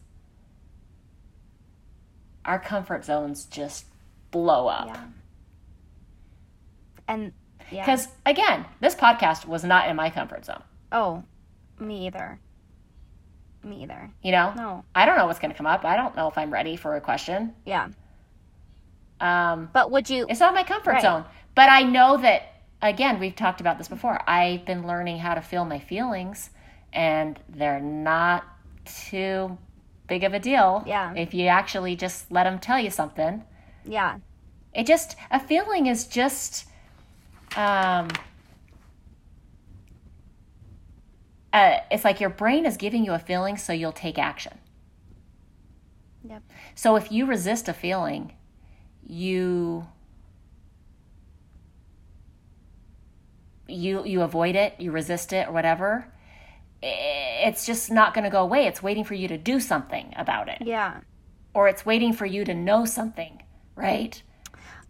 our 2.44 2.58
comfort 2.58 3.04
zones 3.04 3.44
just 3.46 3.86
blow 4.30 4.66
up. 4.68 4.86
yeah. 4.88 5.04
And 7.08 7.32
yeah. 7.70 7.84
Because 7.84 8.08
again, 8.26 8.66
this 8.80 8.94
podcast 8.94 9.46
was 9.46 9.64
not 9.64 9.88
in 9.88 9.96
my 9.96 10.10
comfort 10.10 10.44
zone. 10.44 10.62
oh, 10.92 11.22
me 11.78 12.06
either. 12.06 12.38
Me 13.62 13.82
either. 13.82 14.10
You 14.22 14.32
know, 14.32 14.52
No. 14.56 14.84
I 14.94 15.04
don't 15.06 15.16
know 15.16 15.26
what's 15.26 15.38
going 15.38 15.50
to 15.50 15.56
come 15.56 15.66
up. 15.66 15.84
I 15.84 15.96
don't 15.96 16.14
know 16.16 16.28
if 16.28 16.36
I'm 16.38 16.50
ready 16.52 16.76
for 16.76 16.96
a 16.96 17.00
question. 17.00 17.54
Yeah. 17.64 17.88
Um, 19.20 19.68
But 19.72 19.90
would 19.90 20.08
you 20.08 20.26
it's 20.28 20.40
not 20.40 20.54
my 20.54 20.62
comfort 20.62 20.92
Right. 20.92 21.02
zone. 21.02 21.24
But 21.54 21.68
I 21.70 21.82
know 21.82 22.16
that 22.18 22.42
again, 22.82 23.18
we've 23.20 23.36
talked 23.36 23.60
about 23.60 23.76
this 23.78 23.88
before. 23.88 24.18
I've 24.28 24.64
been 24.64 24.86
learning 24.86 25.18
how 25.18 25.34
to 25.34 25.42
feel 25.42 25.64
my 25.64 25.78
feelings, 25.78 26.50
and 26.92 27.38
they're 27.48 27.80
not 27.80 28.44
too 28.86 29.58
big 30.10 30.24
of 30.24 30.34
a 30.34 30.40
deal. 30.40 30.82
Yeah. 30.86 31.14
If 31.14 31.32
you 31.32 31.46
actually 31.46 31.96
just 31.96 32.30
let 32.30 32.44
them 32.44 32.58
tell 32.58 32.78
you 32.78 32.90
something, 32.90 33.44
Yeah. 33.84 34.18
it 34.74 34.84
just 34.86 35.16
a 35.30 35.40
feeling 35.40 35.86
is 35.86 36.06
just 36.06 36.66
um 37.56 38.08
uh, 41.52 41.78
it's 41.90 42.04
like 42.04 42.20
your 42.20 42.30
brain 42.30 42.64
is 42.66 42.76
giving 42.76 43.04
you 43.04 43.12
a 43.12 43.18
feeling 43.18 43.56
so 43.56 43.72
you'll 43.72 43.90
take 44.06 44.18
action 44.18 44.56
Yep. 46.22 46.42
so 46.76 46.94
if 46.96 47.10
you 47.10 47.26
resist 47.26 47.68
a 47.68 47.72
feeling 47.72 48.32
you 49.04 49.86
you 53.66 54.04
you 54.04 54.22
avoid 54.22 54.54
it 54.54 54.74
you 54.78 54.92
resist 54.92 55.32
it 55.32 55.48
or 55.48 55.52
whatever 55.52 56.06
it's 56.82 57.66
just 57.66 57.90
not 57.90 58.14
going 58.14 58.24
to 58.24 58.30
go 58.30 58.42
away 58.42 58.66
it's 58.66 58.82
waiting 58.82 59.04
for 59.04 59.14
you 59.14 59.28
to 59.28 59.36
do 59.36 59.60
something 59.60 60.12
about 60.16 60.48
it 60.48 60.58
Yeah. 60.62 61.00
or 61.54 61.68
it's 61.68 61.84
waiting 61.84 62.12
for 62.12 62.26
you 62.26 62.44
to 62.44 62.54
know 62.54 62.84
something 62.84 63.42
right 63.76 64.22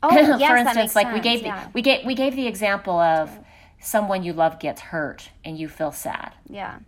Oh, 0.02 0.10
yes, 0.38 0.50
for 0.50 0.56
instance, 0.56 0.96
like 0.96 1.12
we 1.12 1.20
gave 1.20 1.42
yeah. 1.42 1.68
we 1.74 1.82
gave 1.82 2.06
we 2.06 2.14
gave 2.14 2.34
the 2.34 2.46
example 2.46 2.98
of 2.98 3.30
someone 3.80 4.22
you 4.22 4.32
love 4.32 4.58
gets 4.58 4.80
hurt 4.80 5.28
and 5.44 5.58
you 5.58 5.68
feel 5.68 5.92
sad. 5.92 6.32
Yeah. 6.48 6.78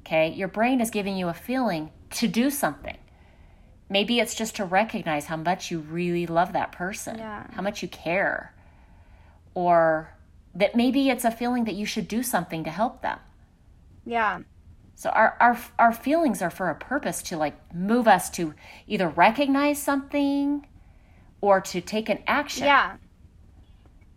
Okay, 0.00 0.30
your 0.32 0.48
brain 0.48 0.80
is 0.80 0.90
giving 0.90 1.16
you 1.16 1.28
a 1.28 1.32
feeling 1.34 1.90
to 2.10 2.26
do 2.26 2.50
something. 2.50 2.96
Maybe 3.88 4.18
it's 4.18 4.34
just 4.34 4.56
to 4.56 4.64
recognize 4.64 5.26
how 5.26 5.36
much 5.36 5.70
you 5.70 5.78
really 5.78 6.26
love 6.26 6.52
that 6.54 6.72
person, 6.72 7.18
Yeah. 7.18 7.46
how 7.52 7.62
much 7.62 7.82
you 7.82 7.88
care, 7.88 8.52
or 9.54 10.12
that 10.54 10.74
maybe 10.74 11.08
it's 11.10 11.24
a 11.24 11.30
feeling 11.30 11.64
that 11.64 11.74
you 11.74 11.86
should 11.86 12.08
do 12.08 12.24
something 12.24 12.64
to 12.64 12.70
help 12.70 13.00
them. 13.02 13.18
Yeah. 14.04 14.40
So 14.94 15.10
our 15.10 15.36
our 15.40 15.58
our 15.78 15.92
feelings 15.92 16.42
are 16.42 16.50
for 16.50 16.70
a 16.70 16.74
purpose 16.74 17.22
to 17.24 17.36
like 17.36 17.56
move 17.74 18.08
us 18.08 18.30
to 18.30 18.54
either 18.86 19.08
recognize 19.08 19.80
something 19.80 20.66
or 21.40 21.60
to 21.60 21.80
take 21.80 22.08
an 22.08 22.18
action. 22.26 22.64
Yeah. 22.64 22.96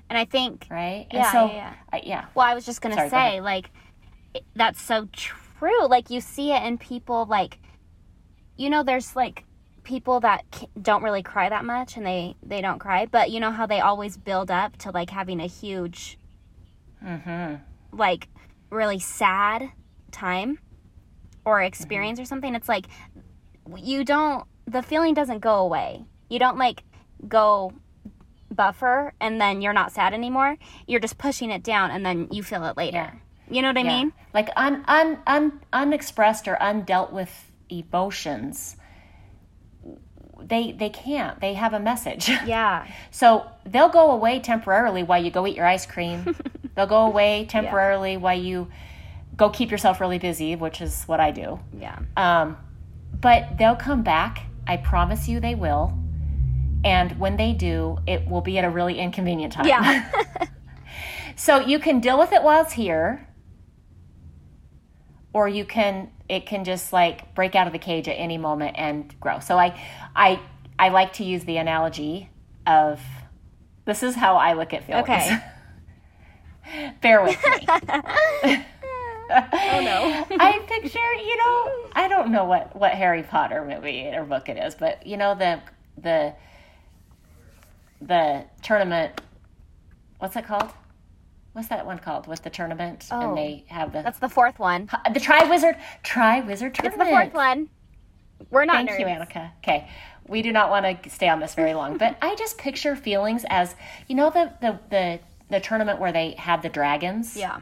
And 0.10 0.18
I 0.18 0.26
think 0.26 0.68
right? 0.70 1.08
Yeah, 1.12 1.20
and 1.24 1.32
so, 1.32 1.46
yeah, 1.48 1.54
yeah. 1.56 1.74
I, 1.94 2.02
yeah. 2.04 2.26
Well, 2.36 2.46
I 2.46 2.54
was 2.56 2.66
just 2.66 2.82
gonna 2.82 2.96
Sorry, 2.96 3.10
say, 3.10 3.16
ahead. 3.38 3.44
like, 3.44 3.70
it- 4.34 4.44
that's 4.56 4.82
so 4.82 5.08
true. 5.14 5.86
Like, 5.88 6.10
you 6.10 6.20
see 6.20 6.52
it 6.52 6.64
in 6.64 6.78
people, 6.78 7.26
like, 7.26 7.60
you 8.58 8.70
know, 8.70 8.84
there's 8.84 9.16
like 9.16 9.46
people 9.84 10.20
that 10.22 10.44
don't 10.82 11.02
really 11.04 11.24
cry 11.24 11.48
that 11.50 11.64
much, 11.64 11.96
and 11.96 12.06
they 12.06 12.36
they 12.44 12.60
don't 12.62 12.80
cry, 12.80 13.06
but 13.06 13.30
you 13.32 13.40
know 13.40 13.52
how 13.52 13.66
they 13.68 13.80
always 13.80 14.18
build 14.18 14.50
up 14.52 14.76
to 14.78 14.92
like 14.92 15.10
having 15.12 15.40
a 15.40 15.48
huge, 15.48 16.18
Mm-hmm. 17.06 17.56
like, 17.98 18.28
really 18.72 19.00
sad 19.00 19.72
time 20.12 20.60
or 21.46 21.60
mm-hmm. 21.60 21.68
experience 21.68 22.20
or 22.20 22.26
something. 22.26 22.56
It's 22.56 22.70
like 22.70 22.88
you 23.78 24.04
don't. 24.04 24.46
The 24.66 24.82
feeling 24.82 25.14
doesn't 25.14 25.40
go 25.40 25.56
away. 25.58 26.06
You 26.30 26.40
don't 26.40 26.58
like 26.58 26.84
go 27.28 27.74
buffer 28.50 29.14
and 29.20 29.40
then 29.40 29.62
you're 29.62 29.74
not 29.74 29.92
sad 29.92 30.14
anymore. 30.14 30.58
You're 30.88 31.00
just 31.00 31.18
pushing 31.18 31.52
it 31.52 31.64
down 31.64 31.92
and 31.92 32.06
then 32.06 32.28
you 32.32 32.44
feel 32.44 32.66
it 32.66 32.78
later. 32.78 32.98
Yeah. 32.98 33.14
You 33.50 33.62
know 33.62 33.70
what 33.70 33.78
I 33.78 33.82
Yeah. 33.82 33.98
mean? 33.98 34.14
Like 34.34 34.50
un, 34.56 34.84
un, 34.88 35.18
un, 35.28 35.60
unexpressed 35.74 36.48
or 36.48 36.58
undealt 36.62 37.12
with 37.12 37.52
emotions, 37.70 38.78
they 40.42 40.72
they 40.72 40.90
can't. 40.90 41.40
They 41.40 41.54
have 41.54 41.74
a 41.74 41.80
message. 41.80 42.30
Yeah. 42.46 42.88
So 43.12 43.46
they'll 43.66 43.90
go 43.90 44.12
away 44.12 44.40
temporarily 44.40 45.04
while 45.04 45.24
you 45.24 45.32
go 45.32 45.46
eat 45.48 45.56
your 45.56 45.68
ice 45.68 45.86
cream. 45.86 46.36
they'll 46.76 46.88
go 46.88 47.06
away 47.06 47.46
temporarily 47.50 48.18
while 48.18 48.38
you 48.38 48.70
go 49.36 49.50
keep 49.50 49.72
yourself 49.72 50.00
really 50.00 50.20
busy, 50.20 50.56
which 50.56 50.82
is 50.82 51.04
what 51.04 51.20
I 51.20 51.32
do. 51.32 51.60
Yeah. 51.78 52.00
Um, 52.18 52.58
but 53.20 53.58
they'll 53.58 53.76
come 53.76 54.04
back. 54.04 54.46
I 54.68 54.78
promise 54.78 55.28
you 55.28 55.40
they 55.40 55.56
will. 55.56 55.98
And 56.84 57.20
when 57.20 57.38
they 57.38 57.54
do, 57.54 58.00
it 58.08 58.28
will 58.28 58.42
be 58.42 58.58
at 58.58 58.66
a 58.66 58.70
really 58.70 59.00
inconvenient 59.00 59.54
time. 59.54 59.68
Yeah. 59.68 60.10
So 61.42 61.60
you 61.60 61.80
can 61.80 62.02
deal 62.02 62.20
with 62.20 62.34
it 62.34 62.44
while 62.44 62.62
it's 62.62 62.74
here, 62.74 63.28
or 65.34 65.48
you 65.48 65.66
can 65.66 66.12
it 66.30 66.46
can 66.46 66.64
just 66.64 66.94
like 66.94 67.34
break 67.34 67.56
out 67.56 67.66
of 67.66 67.74
the 67.74 67.80
cage 67.80 68.08
at 68.08 68.14
any 68.14 68.38
moment 68.38 68.76
and 68.78 69.20
grow. 69.20 69.40
So 69.40 69.58
I 69.58 69.80
I 70.16 70.40
I 70.78 70.90
like 70.90 71.14
to 71.14 71.24
use 71.24 71.44
the 71.46 71.58
analogy 71.58 72.30
of 72.68 73.02
this 73.86 74.04
is 74.04 74.14
how 74.14 74.36
I 74.36 74.54
look 74.54 74.72
at 74.72 74.84
feelings. 74.84 75.04
Okay. 75.04 75.38
Bear 77.02 77.24
with 77.24 77.38
me. 77.46 77.68
oh 79.32 79.82
no. 79.82 80.26
I 80.40 80.60
picture, 80.68 81.14
you 81.14 81.38
know, 81.38 81.90
I 81.94 82.08
don't 82.10 82.32
know 82.32 82.46
what 82.46 82.76
what 82.76 82.92
Harry 82.92 83.24
Potter 83.24 83.64
movie 83.66 84.08
or 84.08 84.24
book 84.26 84.50
it 84.50 84.58
is, 84.58 84.76
but 84.76 85.06
you 85.06 85.18
know 85.18 85.36
the 85.36 85.62
the 85.98 86.34
the 88.02 88.46
tournament. 88.62 89.22
What's 90.20 90.36
it 90.36 90.46
called? 90.46 90.70
What's 91.54 91.68
that 91.70 91.86
one 91.86 92.00
called? 92.00 92.28
With 92.28 92.44
the 92.44 92.50
tournament 92.50 93.08
Oh. 93.12 93.30
and 93.30 93.38
they 93.38 93.66
have 93.68 93.92
the 93.92 94.02
That's 94.02 94.20
the 94.20 94.30
fourth 94.30 94.60
one. 94.60 94.90
the 95.14 95.20
Tri 95.20 95.44
Wizard 95.50 95.76
Tri 96.04 96.42
Wizard 96.42 96.78
It's 96.84 96.98
the 96.98 97.06
fourth 97.06 97.34
one. 97.34 97.70
We're 98.50 98.66
not 98.66 98.76
Thank 98.78 98.92
nerds. 98.92 99.00
you, 99.00 99.06
Annika. 99.06 99.52
Okay, 99.60 99.88
we 100.28 100.42
do 100.42 100.52
not 100.52 100.70
want 100.70 101.04
to 101.04 101.10
stay 101.10 101.30
on 101.30 101.40
this 101.40 101.54
very 101.54 101.74
long, 101.74 101.98
but 101.98 102.18
I 102.22 102.36
just 102.36 102.58
picture 102.58 102.96
feelings 102.96 103.46
as 103.50 103.76
you 104.08 104.16
know 104.16 104.30
the 104.30 104.52
the 104.62 104.80
the, 104.90 105.20
the 105.52 105.60
tournament 105.60 106.00
where 106.00 106.12
they 106.12 106.32
had 106.38 106.62
the 106.62 106.70
dragons. 106.70 107.36
Yeah. 107.38 107.60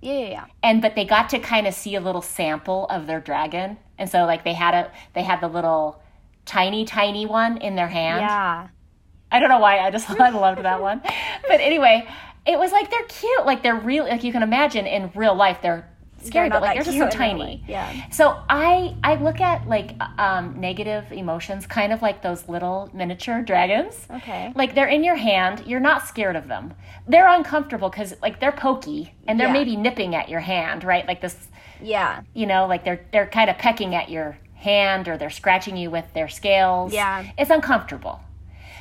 Yeah, 0.00 0.12
yeah, 0.12 0.28
yeah. 0.28 0.44
and 0.62 0.80
but 0.80 0.94
they 0.94 1.04
got 1.04 1.28
to 1.30 1.40
kind 1.40 1.66
of 1.66 1.74
see 1.74 1.96
a 1.96 2.00
little 2.00 2.22
sample 2.22 2.86
of 2.86 3.08
their 3.08 3.18
dragon 3.20 3.78
and 3.98 4.08
so 4.08 4.26
like 4.26 4.44
they 4.44 4.52
had 4.54 4.72
a 4.72 4.92
they 5.14 5.24
had 5.24 5.40
the 5.40 5.48
little 5.48 6.00
tiny 6.44 6.84
tiny 6.84 7.26
one 7.26 7.56
in 7.56 7.74
their 7.74 7.88
hand 7.88 8.20
Yeah. 8.20 8.68
i 9.32 9.40
don't 9.40 9.48
know 9.48 9.58
why 9.58 9.80
i 9.80 9.90
just 9.90 10.08
i 10.20 10.28
loved 10.30 10.62
that 10.62 10.80
one 10.80 11.00
but 11.48 11.60
anyway 11.60 12.06
it 12.46 12.56
was 12.60 12.70
like 12.70 12.92
they're 12.92 13.02
cute 13.08 13.44
like 13.44 13.64
they're 13.64 13.74
real 13.74 14.04
like 14.04 14.22
you 14.22 14.30
can 14.30 14.44
imagine 14.44 14.86
in 14.86 15.10
real 15.16 15.34
life 15.34 15.58
they're 15.62 15.90
scary 16.22 16.48
but 16.48 16.60
like 16.62 16.74
they're 16.74 16.82
just 16.84 16.96
so 16.98 17.06
cute 17.08 17.14
in 17.14 17.20
real 17.36 17.38
tiny. 17.46 17.64
Yeah. 17.68 18.10
so 18.10 18.36
i 18.48 18.94
i 19.04 19.14
look 19.14 19.40
at 19.40 19.66
like 19.68 19.92
um 20.18 20.60
negative 20.60 21.10
emotions 21.12 21.66
kind 21.66 21.92
of 21.92 22.02
like 22.02 22.22
those 22.22 22.48
little 22.48 22.90
miniature 22.92 23.42
dragons 23.42 24.06
Okay. 24.10 24.52
like 24.56 24.74
they're 24.74 24.88
in 24.88 25.04
your 25.04 25.16
hand 25.16 25.62
you're 25.66 25.80
not 25.80 26.06
scared 26.06 26.36
of 26.36 26.48
them 26.48 26.74
they're 27.06 27.28
uncomfortable 27.28 27.88
because 27.88 28.14
like 28.22 28.40
they're 28.40 28.52
pokey 28.52 29.14
and 29.26 29.38
they're 29.38 29.46
Yeah. 29.48 29.52
maybe 29.52 29.76
nipping 29.76 30.14
at 30.14 30.28
your 30.28 30.40
hand 30.40 30.84
right 30.84 31.06
like 31.06 31.20
this 31.20 31.48
Yeah. 31.80 32.22
you 32.34 32.46
know 32.46 32.66
like 32.66 32.84
they're 32.84 33.06
they're 33.12 33.26
kind 33.28 33.48
of 33.50 33.58
pecking 33.58 33.94
at 33.94 34.10
your 34.10 34.38
hand 34.54 35.06
or 35.08 35.16
they're 35.16 35.30
scratching 35.30 35.76
you 35.76 35.88
with 35.90 36.12
their 36.14 36.28
scales 36.28 36.92
Yeah. 36.92 37.24
it's 37.38 37.50
uncomfortable 37.50 38.20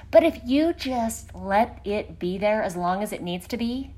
but 0.10 0.23
if 0.23 0.39
you 0.45 0.73
just 0.73 1.36
let 1.36 1.80
it 1.86 2.17
be 2.17 2.38
there 2.38 2.63
as 2.63 2.76
long 2.76 3.04
as 3.04 3.12
it 3.12 3.21
needs 3.21 3.45
to 3.50 3.58
be 3.58 3.91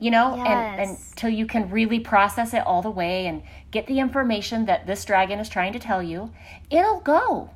you 0.00 0.10
know 0.10 0.34
and 0.44 0.90
until 0.90 1.30
you 1.30 1.46
can 1.46 1.68
really 1.70 1.98
process 2.00 2.54
it 2.54 2.64
all 2.66 2.82
the 2.82 2.90
way 2.90 3.26
and 3.26 3.42
get 3.70 3.86
the 3.86 3.98
information 3.98 4.66
that 4.66 4.86
this 4.86 5.04
dragon 5.04 5.38
is 5.40 5.48
trying 5.48 5.72
to 5.72 5.78
tell 5.78 6.02
you 6.02 6.32
it'll 6.70 7.00
go 7.00 7.50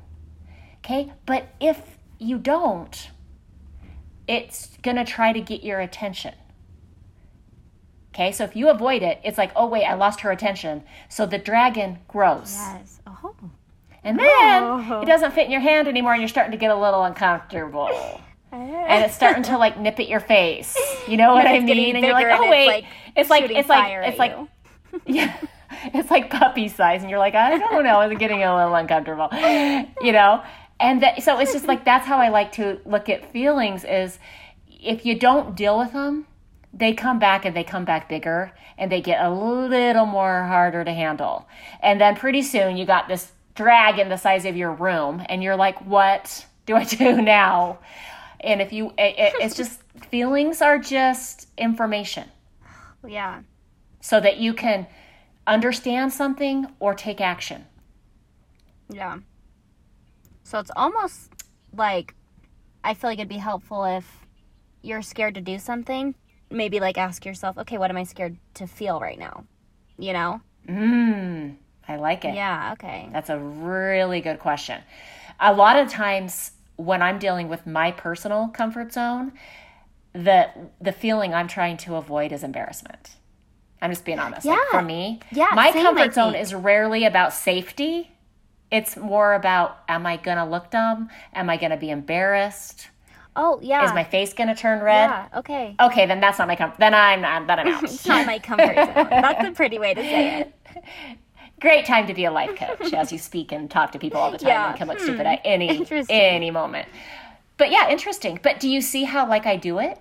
okay 0.79 1.11
but 1.25 1.47
if 1.61 1.97
you 2.19 2.37
don't 2.37 3.09
it's 4.27 4.77
going 4.81 4.97
to 4.97 5.03
try 5.05 5.31
to 5.33 5.41
get 5.41 5.63
your 5.63 5.79
attention 5.79 6.33
okay 8.13 8.31
so 8.31 8.43
if 8.43 8.55
you 8.55 8.69
avoid 8.69 9.01
it 9.01 9.19
it's 9.23 9.37
like 9.37 9.51
oh 9.55 9.67
wait 9.67 9.85
i 9.85 9.93
lost 9.93 10.21
her 10.21 10.31
attention 10.31 10.83
so 11.09 11.25
the 11.25 11.37
dragon 11.37 11.97
grows 12.07 12.55
Yes. 12.57 13.01
Oh. 13.07 13.33
and 14.03 14.19
then 14.19 14.63
Oh. 14.63 15.01
it 15.01 15.05
doesn't 15.05 15.31
fit 15.33 15.45
in 15.45 15.51
your 15.51 15.61
hand 15.61 15.87
anymore 15.87 16.13
and 16.13 16.21
you're 16.21 16.27
starting 16.29 16.51
to 16.51 16.57
get 16.57 16.71
a 16.71 16.75
little 16.75 17.03
uncomfortable 17.03 17.89
and 18.53 19.03
it's 19.03 19.15
starting 19.15 19.43
to 19.43 19.57
like 19.57 19.79
nip 19.79 19.99
at 19.99 20.07
your 20.07 20.19
face. 20.19 20.77
You 21.07 21.17
know 21.17 21.33
what 21.33 21.47
i 21.47 21.59
mean? 21.59 21.95
And 21.95 22.05
you're 22.05 22.13
like 22.13 22.27
oh 22.27 22.43
and 22.43 22.43
it's, 22.43 22.51
wait. 22.51 22.67
like, 22.67 22.85
it's 23.15 23.29
like 23.29 23.51
it's 23.51 23.69
like 23.69 24.07
it's 24.07 24.19
like 24.19 24.37
yeah. 25.05 25.37
It's 25.85 26.11
like 26.11 26.29
puppy 26.29 26.67
size 26.67 27.01
and 27.01 27.09
you're 27.09 27.19
like 27.19 27.35
i 27.35 27.57
don't 27.57 27.83
know. 27.83 28.01
It's 28.01 28.19
getting 28.19 28.43
a 28.43 28.55
little 28.55 28.75
uncomfortable. 28.75 29.29
You 30.01 30.11
know? 30.11 30.43
And 30.79 31.01
that, 31.01 31.23
so 31.23 31.39
it's 31.39 31.53
just 31.53 31.67
like 31.67 31.85
that's 31.85 32.05
how 32.05 32.17
i 32.17 32.29
like 32.29 32.51
to 32.53 32.79
look 32.85 33.09
at 33.09 33.31
feelings 33.31 33.83
is 33.83 34.19
if 34.67 35.05
you 35.05 35.17
don't 35.17 35.55
deal 35.55 35.77
with 35.77 35.93
them 35.93 36.27
they 36.73 36.93
come 36.93 37.19
back 37.19 37.45
and 37.45 37.55
they 37.55 37.63
come 37.63 37.85
back 37.85 38.09
bigger 38.09 38.51
and 38.77 38.91
they 38.91 38.99
get 38.99 39.23
a 39.23 39.29
little 39.29 40.07
more 40.07 40.43
harder 40.43 40.83
to 40.83 40.91
handle. 40.91 41.47
And 41.81 42.01
then 42.01 42.15
pretty 42.15 42.41
soon 42.41 42.77
you 42.77 42.85
got 42.85 43.07
this 43.07 43.31
dragon 43.55 44.09
the 44.09 44.17
size 44.17 44.45
of 44.45 44.57
your 44.57 44.71
room 44.71 45.23
and 45.29 45.43
you're 45.43 45.55
like 45.55 45.79
what 45.85 46.45
do 46.65 46.75
i 46.75 46.83
do 46.83 47.21
now 47.21 47.77
and 48.43 48.61
if 48.61 48.71
you 48.73 48.87
it, 48.97 49.15
it, 49.17 49.33
it's 49.39 49.55
just 49.55 49.81
feelings 50.11 50.61
are 50.61 50.77
just 50.77 51.47
information 51.57 52.29
Yeah. 53.07 53.41
so 54.01 54.19
that 54.19 54.37
you 54.37 54.53
can 54.53 54.87
understand 55.47 56.13
something 56.13 56.67
or 56.79 56.93
take 56.93 57.19
action. 57.21 57.65
Yeah. 58.89 59.19
So 60.43 60.59
it's 60.59 60.71
almost 60.75 61.31
like 61.75 62.13
I 62.83 62.93
feel 62.93 63.09
like 63.09 63.19
it'd 63.19 63.29
be 63.29 63.37
helpful 63.37 63.85
if 63.85 64.05
you're 64.81 65.01
scared 65.01 65.35
to 65.35 65.41
do 65.41 65.57
something, 65.57 66.15
maybe 66.51 66.79
like 66.79 66.97
ask 66.97 67.25
yourself, 67.25 67.57
okay, 67.57 67.77
what 67.77 67.89
am 67.89 67.97
I 67.97 68.03
scared 68.03 68.37
to 68.55 68.67
feel 68.67 68.99
right 68.99 69.17
now? 69.17 69.45
You 69.97 70.11
know? 70.13 70.41
Mm, 70.67 71.55
I 71.87 71.95
like 71.95 72.25
it. 72.25 72.35
Yeah, 72.35 72.71
okay. 72.73 73.09
That's 73.11 73.29
a 73.29 73.39
really 73.39 74.19
good 74.21 74.39
question. 74.39 74.81
A 75.39 75.53
lot 75.53 75.77
of 75.77 75.89
times 75.89 76.51
when 76.75 77.01
I'm 77.01 77.19
dealing 77.19 77.49
with 77.49 77.65
my 77.67 77.91
personal 77.91 78.47
comfort 78.49 78.93
zone, 78.93 79.33
the 80.13 80.49
the 80.81 80.91
feeling 80.91 81.33
I'm 81.33 81.47
trying 81.47 81.77
to 81.77 81.95
avoid 81.95 82.31
is 82.31 82.43
embarrassment. 82.43 83.15
I'm 83.81 83.91
just 83.91 84.05
being 84.05 84.19
honest. 84.19 84.45
Like 84.45 84.57
Yeah. 84.57 84.79
for 84.79 84.81
me, 84.85 85.19
Yeah, 85.31 85.49
my 85.53 85.71
comfort 85.71 86.13
zone 86.13 86.35
is 86.35 86.53
rarely 86.53 87.05
about 87.05 87.33
safety. 87.33 88.11
It's 88.71 88.95
more 88.97 89.33
about 89.33 89.79
am 89.87 90.05
I 90.05 90.17
going 90.17 90.37
to 90.37 90.45
look 90.45 90.71
dumb? 90.71 91.09
Am 91.33 91.49
I 91.49 91.57
going 91.57 91.71
to 91.71 91.77
be 91.77 91.89
embarrassed? 91.89 92.89
Oh, 93.35 93.59
yeah. 93.61 93.83
Is 93.85 93.93
my 93.93 94.03
face 94.03 94.33
going 94.33 94.47
to 94.49 94.55
turn 94.55 94.81
red? 94.81 95.09
Yeah, 95.09 95.27
okay. 95.37 95.75
Okay, 95.79 96.05
then 96.05 96.19
that's 96.21 96.37
not 96.37 96.47
my 96.47 96.55
comfort. 96.55 96.79
Then 96.79 96.93
I'm 96.93 97.21
not. 97.21 97.47
Then 97.47 97.59
I'm 97.59 97.67
out. 97.67 97.83
It's 97.83 98.05
not 98.05 98.25
my 98.27 98.37
comfort 98.39 98.75
zone. 98.75 98.93
That's 99.09 99.47
a 99.47 99.51
pretty 99.51 99.79
way 99.79 99.95
to 99.95 100.01
say 100.01 100.41
it. 100.41 100.53
Great 101.63 101.85
time 101.85 102.07
to 102.07 102.13
be 102.13 102.25
a 102.25 102.31
life 102.31 102.57
coach 102.57 102.91
as 102.91 103.13
you 103.13 103.17
speak 103.17 103.53
and 103.53 103.71
talk 103.71 103.93
to 103.93 103.97
people 103.97 104.19
all 104.19 104.31
the 104.31 104.37
time 104.37 104.49
Yeah. 104.49 104.69
and 104.71 104.77
come 104.77 104.89
look 104.89 104.97
hmm. 104.97 105.05
stupid 105.05 105.25
at 105.25 105.39
any 105.45 105.87
any 106.09 106.51
moment. 106.51 106.89
But 107.55 107.71
yeah, 107.71 107.89
interesting. 107.89 108.37
But 108.43 108.59
do 108.59 108.67
you 108.69 108.81
see 108.81 109.05
how 109.05 109.29
like 109.29 109.45
I 109.45 109.55
do 109.55 109.79
it? 109.79 109.97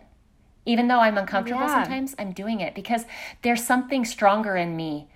Even 0.66 0.88
though 0.88 0.98
I'm 0.98 1.16
uncomfortable 1.16 1.60
Yeah. 1.60 1.84
sometimes, 1.84 2.16
I'm 2.18 2.32
doing 2.32 2.58
it 2.58 2.74
because 2.74 3.04
there's 3.42 3.64
something 3.64 4.04
stronger 4.04 4.56
in 4.56 4.74
me 4.76 5.08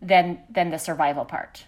than 0.00 0.40
than 0.50 0.70
the 0.70 0.78
survival 0.78 1.24
part. 1.24 1.66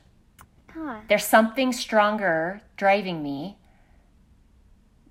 Huh. 0.73 0.97
There's 1.09 1.25
something 1.25 1.73
stronger 1.73 2.61
driving 2.77 3.23
me 3.23 3.57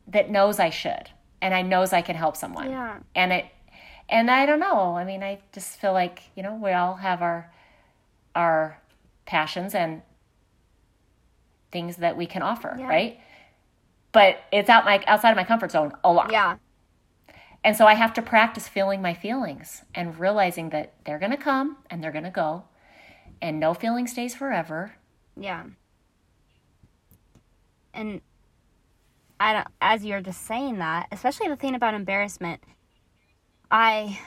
that 0.05 0.29
knows 0.29 0.59
I 0.59 0.69
should 0.69 1.11
and 1.41 1.53
I 1.53 1.61
knows 1.61 1.93
I 1.93 2.01
can 2.01 2.17
help 2.17 2.35
someone. 2.35 2.69
Yeah. 2.69 2.97
And 3.15 3.31
it 3.31 3.45
and 4.09 4.29
I 4.29 4.45
don't 4.45 4.59
know. 4.59 4.97
I 4.97 5.05
mean, 5.05 5.23
I 5.23 5.39
just 5.53 5.79
feel 5.79 5.93
like, 5.93 6.23
you 6.35 6.43
know, 6.43 6.55
we 6.55 6.73
all 6.73 6.95
have 6.95 7.21
our 7.21 7.49
our 8.35 8.79
passions 9.25 9.73
and 9.75 10.01
things 11.71 11.97
that 11.97 12.15
we 12.17 12.25
can 12.25 12.41
offer, 12.41 12.75
Yeah. 12.77 12.87
right? 12.87 13.19
But 14.11 14.43
it's 14.51 14.69
out 14.69 14.85
my 14.85 15.03
outside 15.07 15.31
of 15.31 15.35
my 15.37 15.43
comfort 15.43 15.71
zone 15.71 15.93
a 16.03 16.11
lot. 16.11 16.31
Yeah. 16.31 16.57
And 17.63 17.75
so 17.75 17.87
I 17.87 17.93
have 17.93 18.13
to 18.15 18.21
practice 18.21 18.67
feeling 18.67 19.01
my 19.01 19.13
feelings 19.13 19.83
and 19.95 20.19
realizing 20.19 20.69
that 20.69 20.93
they're 21.05 21.17
going 21.19 21.31
to 21.31 21.37
come 21.37 21.77
and 21.89 22.03
they're 22.03 22.11
going 22.11 22.25
to 22.25 22.29
go 22.29 22.65
and 23.41 23.59
no 23.59 23.73
feeling 23.73 24.05
stays 24.05 24.35
forever. 24.35 24.95
Yeah. 25.37 25.63
And 27.93 28.21
I 29.39 29.53
don't, 29.53 29.67
as 29.81 30.03
you're 30.05 30.21
just 30.21 30.41
saying 30.45 30.79
that, 30.79 31.07
especially 31.11 31.47
the 31.47 31.55
thing 31.55 31.73
about 31.75 31.93
embarrassment, 31.93 32.61
I 33.71 34.19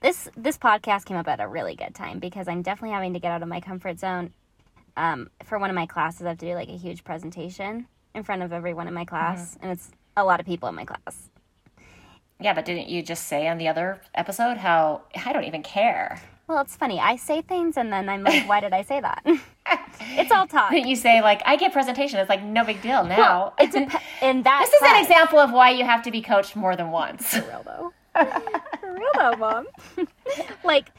this 0.00 0.28
this 0.36 0.58
podcast 0.58 1.04
came 1.06 1.16
up 1.16 1.28
at 1.28 1.40
a 1.40 1.48
really 1.48 1.74
good 1.74 1.94
time 1.94 2.18
because 2.18 2.48
I'm 2.48 2.62
definitely 2.62 2.94
having 2.94 3.14
to 3.14 3.20
get 3.20 3.32
out 3.32 3.42
of 3.42 3.48
my 3.48 3.60
comfort 3.60 3.98
zone. 3.98 4.32
Um, 4.96 5.30
for 5.44 5.58
one 5.58 5.68
of 5.68 5.76
my 5.76 5.86
classes, 5.86 6.22
I 6.22 6.30
have 6.30 6.38
to 6.38 6.46
do 6.46 6.54
like 6.54 6.68
a 6.68 6.76
huge 6.76 7.04
presentation 7.04 7.86
in 8.14 8.22
front 8.22 8.42
of 8.42 8.52
everyone 8.52 8.88
in 8.88 8.94
my 8.94 9.04
class, 9.04 9.54
mm-hmm. 9.54 9.64
and 9.64 9.72
it's 9.72 9.90
a 10.16 10.24
lot 10.24 10.40
of 10.40 10.46
people 10.46 10.68
in 10.68 10.74
my 10.74 10.84
class. 10.84 11.30
Yeah, 12.40 12.52
but 12.52 12.64
didn't 12.64 12.88
you 12.88 13.02
just 13.02 13.26
say 13.26 13.48
on 13.48 13.58
the 13.58 13.68
other 13.68 14.00
episode 14.14 14.58
how 14.58 15.02
I 15.24 15.32
don't 15.32 15.44
even 15.44 15.62
care? 15.62 16.20
Well, 16.48 16.60
it's 16.60 16.76
funny. 16.76 17.00
I 17.00 17.16
say 17.16 17.42
things 17.42 17.76
and 17.76 17.92
then 17.92 18.08
I'm 18.08 18.22
like, 18.22 18.48
why 18.48 18.60
did 18.60 18.72
I 18.72 18.82
say 18.82 19.00
that? 19.00 19.22
it's 20.00 20.30
all 20.30 20.46
talk. 20.46 20.72
You 20.72 20.94
say 20.94 21.20
like, 21.20 21.42
I 21.44 21.56
get 21.56 21.72
presentation. 21.72 22.20
It's 22.20 22.28
like 22.28 22.42
no 22.42 22.62
big 22.64 22.80
deal 22.82 23.04
now. 23.04 23.16
Well, 23.16 23.54
it's 23.58 23.74
a, 23.74 23.80
in 24.22 24.42
that. 24.42 24.60
This 24.60 24.74
is 24.74 24.88
an 24.88 25.02
example 25.02 25.38
of 25.38 25.50
why 25.50 25.70
you 25.70 25.84
have 25.84 26.02
to 26.02 26.10
be 26.10 26.22
coached 26.22 26.54
more 26.54 26.76
than 26.76 26.90
once. 26.90 27.26
For 27.26 27.40
real 27.40 27.62
though. 27.64 27.92
For 28.80 28.92
real 28.94 29.10
though, 29.14 29.36
mom. 29.36 29.66
like, 30.64 30.90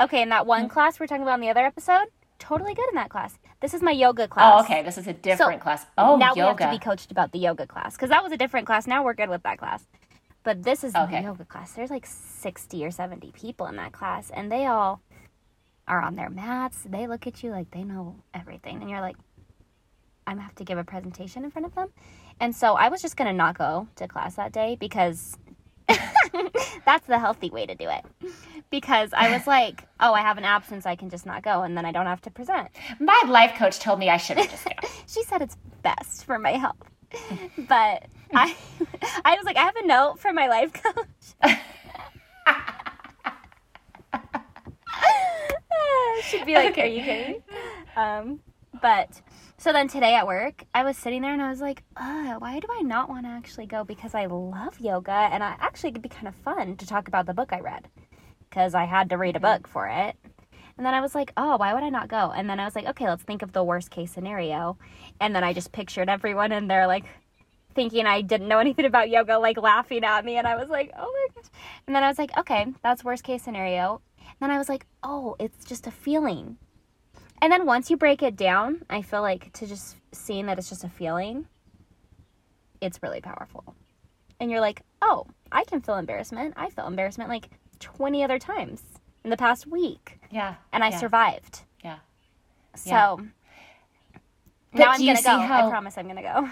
okay, 0.00 0.22
in 0.22 0.28
that 0.28 0.46
one 0.46 0.68
class 0.68 1.00
we're 1.00 1.06
talking 1.06 1.22
about 1.22 1.34
in 1.34 1.40
the 1.40 1.50
other 1.50 1.64
episode, 1.64 2.06
totally 2.38 2.74
good 2.74 2.88
in 2.88 2.94
that 2.96 3.10
class. 3.10 3.38
This 3.60 3.74
is 3.74 3.82
my 3.82 3.92
yoga 3.92 4.26
class. 4.26 4.52
Oh, 4.54 4.64
okay. 4.64 4.82
This 4.82 4.98
is 4.98 5.06
a 5.06 5.12
different 5.12 5.60
so 5.60 5.62
class. 5.62 5.86
Oh, 5.98 6.16
now 6.16 6.34
yoga. 6.34 6.40
we 6.40 6.62
have 6.62 6.72
to 6.72 6.78
be 6.78 6.82
coached 6.82 7.10
about 7.10 7.32
the 7.32 7.38
yoga 7.38 7.66
class 7.66 7.94
because 7.94 8.10
that 8.10 8.22
was 8.22 8.32
a 8.32 8.36
different 8.36 8.66
class. 8.66 8.86
Now 8.86 9.04
we're 9.04 9.14
good 9.14 9.28
with 9.28 9.42
that 9.42 9.58
class. 9.58 9.86
But 10.42 10.62
this 10.62 10.84
is 10.84 10.94
okay. 10.94 11.22
yoga 11.22 11.44
class. 11.44 11.72
There's 11.72 11.90
like 11.90 12.06
60 12.06 12.84
or 12.84 12.90
70 12.90 13.30
people 13.32 13.66
in 13.66 13.76
that 13.76 13.92
class, 13.92 14.30
and 14.30 14.50
they 14.50 14.66
all 14.66 15.02
are 15.86 16.00
on 16.00 16.16
their 16.16 16.30
mats. 16.30 16.78
They 16.88 17.06
look 17.06 17.26
at 17.26 17.42
you 17.42 17.50
like 17.50 17.70
they 17.70 17.84
know 17.84 18.16
everything. 18.32 18.80
And 18.80 18.88
you're 18.88 19.00
like, 19.00 19.16
I'm 20.26 20.36
gonna 20.36 20.44
have 20.44 20.54
to 20.56 20.64
give 20.64 20.78
a 20.78 20.84
presentation 20.84 21.44
in 21.44 21.50
front 21.50 21.66
of 21.66 21.74
them. 21.74 21.88
And 22.38 22.54
so 22.54 22.74
I 22.74 22.88
was 22.88 23.02
just 23.02 23.16
gonna 23.16 23.34
not 23.34 23.58
go 23.58 23.88
to 23.96 24.08
class 24.08 24.36
that 24.36 24.52
day 24.52 24.76
because 24.80 25.36
that's 26.84 27.06
the 27.06 27.18
healthy 27.18 27.50
way 27.50 27.66
to 27.66 27.74
do 27.74 27.88
it. 27.88 28.04
Because 28.70 29.12
I 29.12 29.32
was 29.36 29.46
like, 29.46 29.86
oh, 29.98 30.12
I 30.12 30.20
have 30.20 30.38
an 30.38 30.44
absence, 30.44 30.86
I 30.86 30.96
can 30.96 31.10
just 31.10 31.26
not 31.26 31.42
go, 31.42 31.62
and 31.62 31.76
then 31.76 31.84
I 31.84 31.92
don't 31.92 32.06
have 32.06 32.20
to 32.22 32.30
present. 32.30 32.68
My 32.98 33.20
life 33.26 33.54
coach 33.56 33.78
told 33.78 33.98
me 33.98 34.08
I 34.08 34.16
shouldn't 34.16 34.50
just 34.50 34.64
go. 34.64 34.72
she 35.06 35.22
said 35.24 35.42
it's 35.42 35.56
best 35.82 36.24
for 36.24 36.38
my 36.38 36.52
health. 36.52 36.76
But 37.56 38.06
I 38.32 38.54
I 39.24 39.34
was 39.36 39.44
like, 39.44 39.56
I 39.56 39.62
have 39.62 39.76
a 39.76 39.86
note 39.86 40.20
from 40.20 40.36
my 40.36 40.46
life 40.46 40.72
coach. 40.72 41.56
She'd 46.24 46.46
be 46.46 46.54
like, 46.54 46.72
okay. 46.72 46.82
"Are 46.82 46.86
you 46.86 47.02
kidding?" 47.02 47.42
Um, 47.96 48.40
but 48.80 49.20
so 49.60 49.74
then 49.74 49.88
today 49.88 50.14
at 50.14 50.26
work, 50.26 50.64
I 50.74 50.84
was 50.84 50.96
sitting 50.96 51.20
there 51.20 51.34
and 51.34 51.42
I 51.42 51.50
was 51.50 51.60
like, 51.60 51.82
why 51.94 52.60
do 52.62 52.66
I 52.72 52.80
not 52.80 53.10
want 53.10 53.26
to 53.26 53.30
actually 53.30 53.66
go? 53.66 53.84
Because 53.84 54.14
I 54.14 54.24
love 54.24 54.80
yoga 54.80 55.12
and 55.12 55.44
I 55.44 55.54
actually 55.60 55.90
it'd 55.90 56.00
be 56.00 56.08
kind 56.08 56.28
of 56.28 56.34
fun 56.34 56.78
to 56.78 56.86
talk 56.86 57.08
about 57.08 57.26
the 57.26 57.34
book 57.34 57.52
I 57.52 57.60
read 57.60 57.86
because 58.48 58.74
I 58.74 58.86
had 58.86 59.10
to 59.10 59.18
read 59.18 59.36
a 59.36 59.38
mm-hmm. 59.38 59.62
book 59.62 59.68
for 59.68 59.86
it. 59.86 60.16
And 60.78 60.86
then 60.86 60.94
I 60.94 61.02
was 61.02 61.14
like, 61.14 61.34
oh, 61.36 61.58
why 61.58 61.74
would 61.74 61.82
I 61.82 61.90
not 61.90 62.08
go? 62.08 62.32
And 62.34 62.48
then 62.48 62.58
I 62.58 62.64
was 62.64 62.74
like, 62.74 62.86
okay, 62.86 63.06
let's 63.06 63.22
think 63.22 63.42
of 63.42 63.52
the 63.52 63.62
worst 63.62 63.90
case 63.90 64.10
scenario. 64.10 64.78
And 65.20 65.36
then 65.36 65.44
I 65.44 65.52
just 65.52 65.72
pictured 65.72 66.08
everyone 66.08 66.52
and 66.52 66.70
they're 66.70 66.86
like 66.86 67.04
thinking 67.74 68.06
I 68.06 68.22
didn't 68.22 68.48
know 68.48 68.60
anything 68.60 68.86
about 68.86 69.10
yoga, 69.10 69.38
like 69.38 69.58
laughing 69.58 70.04
at 70.04 70.24
me. 70.24 70.38
And 70.38 70.46
I 70.46 70.56
was 70.56 70.70
like, 70.70 70.90
oh 70.98 71.00
my 71.02 71.34
gosh. 71.34 71.50
And 71.86 71.94
then 71.94 72.02
I 72.02 72.08
was 72.08 72.18
like, 72.18 72.34
okay, 72.38 72.66
that's 72.82 73.04
worst 73.04 73.24
case 73.24 73.42
scenario. 73.42 74.00
And 74.20 74.36
then 74.40 74.50
I 74.50 74.56
was 74.56 74.70
like, 74.70 74.86
oh, 75.02 75.36
it's 75.38 75.66
just 75.66 75.86
a 75.86 75.90
feeling. 75.90 76.56
And 77.42 77.52
then 77.52 77.64
once 77.64 77.90
you 77.90 77.96
break 77.96 78.22
it 78.22 78.36
down, 78.36 78.84
I 78.90 79.02
feel 79.02 79.22
like 79.22 79.52
to 79.54 79.66
just 79.66 79.96
seeing 80.12 80.46
that 80.46 80.58
it's 80.58 80.68
just 80.68 80.84
a 80.84 80.88
feeling, 80.88 81.46
it's 82.80 83.02
really 83.02 83.20
powerful. 83.20 83.74
And 84.38 84.50
you're 84.50 84.60
like, 84.60 84.82
oh, 85.02 85.26
I 85.52 85.64
can 85.64 85.80
feel 85.80 85.96
embarrassment. 85.96 86.54
I 86.56 86.70
felt 86.70 86.88
embarrassment 86.88 87.30
like 87.30 87.48
20 87.80 88.22
other 88.22 88.38
times 88.38 88.82
in 89.24 89.30
the 89.30 89.36
past 89.36 89.66
week. 89.66 90.18
Yeah. 90.30 90.54
And 90.72 90.84
I 90.84 90.90
yeah. 90.90 90.98
survived. 90.98 91.62
Yeah. 91.84 91.98
So 92.74 92.90
yeah. 92.90 93.16
now 94.74 94.90
I'm 94.90 95.04
going 95.04 95.16
to 95.16 95.22
go. 95.22 95.38
How... 95.38 95.66
I 95.66 95.70
promise 95.70 95.98
I'm 95.98 96.04
going 96.04 96.16
to 96.16 96.22
go. 96.22 96.48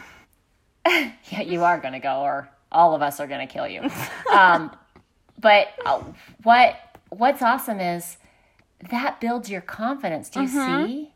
yeah, 1.30 1.42
you 1.42 1.64
are 1.64 1.78
going 1.78 1.92
to 1.92 2.00
go, 2.00 2.20
or 2.20 2.48
all 2.72 2.94
of 2.94 3.02
us 3.02 3.20
are 3.20 3.26
going 3.26 3.46
to 3.46 3.52
kill 3.52 3.68
you. 3.68 3.88
um, 4.32 4.70
but 5.40 5.68
uh, 5.84 6.02
what 6.42 6.76
what's 7.10 7.42
awesome 7.42 7.80
is 7.80 8.16
that 8.90 9.20
builds 9.20 9.50
your 9.50 9.60
confidence. 9.60 10.28
Do 10.28 10.42
you 10.42 10.48
mm-hmm. 10.48 10.86
see? 10.86 11.12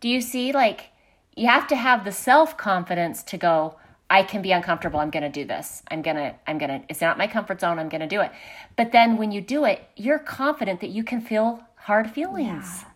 Do 0.00 0.08
you 0.08 0.20
see? 0.20 0.52
Like, 0.52 0.90
you 1.34 1.46
have 1.48 1.66
to 1.68 1.76
have 1.76 2.04
the 2.04 2.12
self 2.12 2.56
confidence 2.56 3.22
to 3.24 3.36
go, 3.36 3.76
I 4.10 4.22
can 4.22 4.42
be 4.42 4.52
uncomfortable. 4.52 5.00
I'm 5.00 5.10
going 5.10 5.22
to 5.22 5.30
do 5.30 5.46
this. 5.46 5.82
I'm 5.90 6.02
going 6.02 6.16
to, 6.16 6.34
I'm 6.46 6.58
going 6.58 6.68
to, 6.68 6.86
it's 6.88 7.00
not 7.00 7.16
my 7.16 7.26
comfort 7.26 7.60
zone. 7.60 7.78
I'm 7.78 7.88
going 7.88 8.02
to 8.02 8.06
do 8.06 8.20
it. 8.20 8.30
But 8.76 8.92
then 8.92 9.16
when 9.16 9.32
you 9.32 9.40
do 9.40 9.64
it, 9.64 9.88
you're 9.96 10.18
confident 10.18 10.80
that 10.80 10.90
you 10.90 11.02
can 11.02 11.22
feel 11.22 11.62
hard 11.76 12.10
feelings. 12.10 12.80
Yeah. 12.82 12.88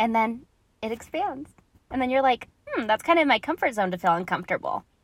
And 0.00 0.14
then 0.14 0.46
it 0.82 0.90
expands. 0.90 1.50
And 1.92 2.02
then 2.02 2.10
you're 2.10 2.22
like, 2.22 2.48
hmm, 2.66 2.86
that's 2.86 3.04
kind 3.04 3.20
of 3.20 3.28
my 3.28 3.38
comfort 3.38 3.74
zone 3.74 3.92
to 3.92 3.98
feel 3.98 4.14
uncomfortable. 4.14 4.84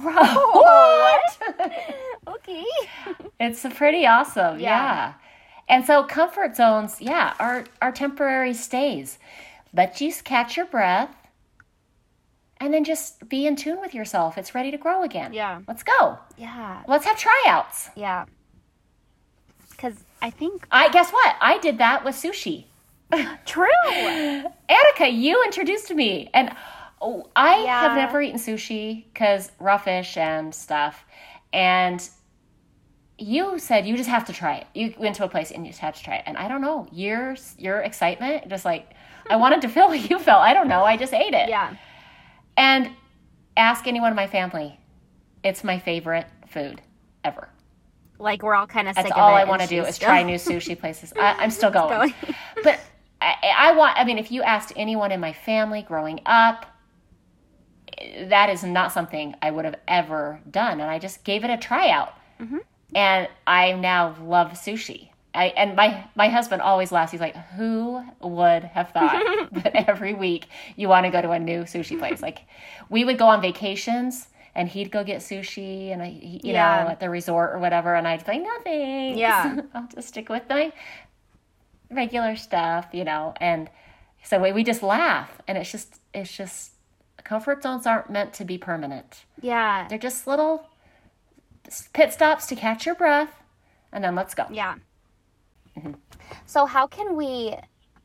What? 0.00 1.38
okay. 2.28 2.64
It's 3.38 3.64
pretty 3.74 4.06
awesome. 4.06 4.60
Yeah. 4.60 4.68
yeah. 4.68 5.14
And 5.68 5.84
so 5.84 6.04
comfort 6.04 6.56
zones, 6.56 7.00
yeah, 7.00 7.34
are 7.38 7.64
are 7.82 7.92
temporary 7.92 8.54
stays. 8.54 9.18
Let 9.72 10.00
you 10.00 10.12
catch 10.24 10.56
your 10.56 10.66
breath 10.66 11.14
and 12.58 12.72
then 12.72 12.84
just 12.84 13.28
be 13.28 13.46
in 13.46 13.56
tune 13.56 13.80
with 13.80 13.94
yourself. 13.94 14.38
It's 14.38 14.54
ready 14.54 14.70
to 14.70 14.78
grow 14.78 15.02
again. 15.02 15.32
Yeah. 15.32 15.60
Let's 15.66 15.82
go. 15.82 16.18
Yeah. 16.36 16.82
Let's 16.86 17.04
have 17.04 17.18
tryouts. 17.18 17.90
Yeah. 17.96 18.26
Cuz 19.76 20.04
I 20.22 20.30
think 20.30 20.66
I 20.70 20.88
guess 20.88 21.10
what? 21.10 21.36
I 21.40 21.58
did 21.58 21.78
that 21.78 22.04
with 22.04 22.14
sushi. 22.14 22.64
True. 23.44 23.66
Annika, 23.84 25.12
you 25.12 25.42
introduced 25.44 25.92
me 25.92 26.30
and 26.32 26.54
oh, 27.00 27.28
I 27.36 27.64
yeah. 27.64 27.80
have 27.80 27.96
never 27.96 28.22
eaten 28.22 28.38
sushi 28.38 29.04
cuz 29.14 29.50
raw 29.58 29.78
fish 29.78 30.16
and 30.16 30.54
stuff. 30.54 31.04
And 31.52 32.08
you 33.18 33.58
said 33.58 33.86
you 33.86 33.96
just 33.96 34.10
have 34.10 34.26
to 34.26 34.32
try 34.32 34.56
it. 34.56 34.66
You 34.74 34.94
went 34.98 35.16
to 35.16 35.24
a 35.24 35.28
place 35.28 35.50
and 35.50 35.64
you 35.64 35.72
just 35.72 35.80
had 35.80 35.94
to 35.94 36.02
try 36.02 36.16
it. 36.16 36.24
And 36.26 36.36
I 36.36 36.48
don't 36.48 36.60
know, 36.60 36.86
your 36.92 37.36
your 37.58 37.80
excitement, 37.80 38.48
just 38.48 38.64
like 38.64 38.90
I 39.30 39.36
wanted 39.36 39.62
to 39.62 39.68
feel 39.74 39.88
what 39.88 40.10
you 40.10 40.18
felt. 40.18 40.42
I 40.42 40.52
don't 40.52 40.68
know. 40.68 40.84
I 40.84 40.96
just 40.96 41.14
ate 41.14 41.34
it. 41.34 41.48
Yeah. 41.48 41.74
And 42.56 42.90
ask 43.56 43.86
anyone 43.86 44.12
in 44.12 44.16
my 44.16 44.26
family. 44.26 44.78
It's 45.42 45.64
my 45.64 45.78
favorite 45.78 46.26
food 46.48 46.82
ever. 47.24 47.48
Like 48.18 48.42
we're 48.42 48.54
all 48.54 48.66
kind 48.66 48.88
of 48.88 48.94
That's 48.94 49.10
all 49.12 49.34
I 49.34 49.44
want 49.44 49.62
to 49.62 49.68
do 49.68 49.82
is 49.82 49.98
try 49.98 50.22
new 50.22 50.36
sushi 50.36 50.78
places. 50.80 51.12
I, 51.18 51.44
am 51.44 51.50
still 51.50 51.70
going. 51.70 51.90
going. 51.90 52.14
but 52.62 52.80
I, 53.20 53.34
I 53.56 53.72
want. 53.72 53.98
I 53.98 54.04
mean, 54.04 54.18
if 54.18 54.30
you 54.30 54.42
asked 54.42 54.72
anyone 54.76 55.12
in 55.12 55.20
my 55.20 55.32
family 55.32 55.82
growing 55.82 56.20
up, 56.26 56.66
that 58.24 58.50
is 58.50 58.62
not 58.62 58.92
something 58.92 59.34
I 59.40 59.50
would 59.50 59.64
have 59.64 59.76
ever 59.86 60.40
done, 60.50 60.80
and 60.80 60.90
I 60.90 60.98
just 60.98 61.24
gave 61.24 61.44
it 61.44 61.50
a 61.50 61.56
tryout. 61.56 62.12
Mm-hmm 62.40 62.58
and 62.96 63.28
I 63.46 63.72
now 63.72 64.16
love 64.22 64.52
sushi. 64.52 65.10
I, 65.34 65.48
and 65.48 65.76
my 65.76 66.04
my 66.14 66.28
husband 66.28 66.62
always 66.62 66.90
laughs. 66.90 67.12
He's 67.12 67.20
like, 67.20 67.36
"Who 67.36 68.02
would 68.22 68.64
have 68.64 68.90
thought 68.90 69.22
that 69.52 69.88
every 69.88 70.14
week 70.14 70.46
you 70.76 70.88
want 70.88 71.04
to 71.04 71.12
go 71.12 71.20
to 71.20 71.30
a 71.32 71.38
new 71.38 71.64
sushi 71.64 71.98
place?" 71.98 72.22
Like, 72.22 72.38
we 72.88 73.04
would 73.04 73.18
go 73.18 73.26
on 73.26 73.42
vacations, 73.42 74.28
and 74.54 74.66
he'd 74.66 74.90
go 74.90 75.04
get 75.04 75.20
sushi, 75.20 75.92
and 75.92 76.02
I, 76.02 76.18
you 76.22 76.40
yeah. 76.42 76.84
know, 76.84 76.90
at 76.90 77.00
the 77.00 77.10
resort 77.10 77.54
or 77.54 77.58
whatever, 77.58 77.94
and 77.94 78.08
I'd 78.08 78.24
say 78.24 78.38
nothing. 78.38 79.18
Yeah, 79.18 79.60
I'll 79.74 79.88
just 79.94 80.08
stick 80.08 80.30
with 80.30 80.44
my 80.48 80.72
regular 81.90 82.34
stuff, 82.36 82.88
you 82.92 83.04
know. 83.04 83.34
And 83.36 83.68
so 84.22 84.40
we 84.40 84.52
we 84.52 84.64
just 84.64 84.82
laugh, 84.82 85.42
and 85.46 85.58
it's 85.58 85.70
just 85.70 86.00
it's 86.14 86.34
just 86.34 86.72
comfort 87.24 87.62
zones 87.62 87.86
aren't 87.86 88.08
meant 88.08 88.32
to 88.34 88.44
be 88.46 88.56
permanent. 88.56 89.26
Yeah, 89.42 89.86
they're 89.86 89.98
just 89.98 90.26
little 90.26 90.66
pit 91.92 92.12
stops 92.12 92.46
to 92.46 92.56
catch 92.56 92.86
your 92.86 92.94
breath, 92.94 93.42
and 93.92 94.02
then 94.02 94.14
let's 94.14 94.34
go. 94.34 94.46
Yeah. 94.50 94.76
Mm-hmm. 95.76 95.92
So, 96.46 96.66
how 96.66 96.86
can 96.86 97.16
we 97.16 97.54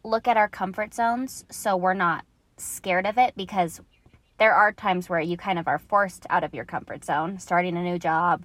look 0.04 0.28
at 0.28 0.38
our 0.38 0.47
comfort 0.47 0.93
zones 0.93 1.45
so 1.50 1.78
we're 1.78 1.93
not 1.93 2.26
scared 2.58 3.06
of 3.06 3.17
it? 3.17 3.34
Because 3.36 3.82
there 4.38 4.54
are 4.54 4.71
times 4.71 5.10
where 5.10 5.19
you 5.19 5.38
kind 5.38 5.60
of 5.60 5.67
are 5.67 5.80
forced 5.80 6.26
out 6.30 6.43
of 6.43 6.54
your 6.54 6.65
comfort 6.65 7.06
zone, 7.06 7.39
starting 7.39 7.78
a 7.78 7.84
new 7.84 8.00
job, 8.00 8.43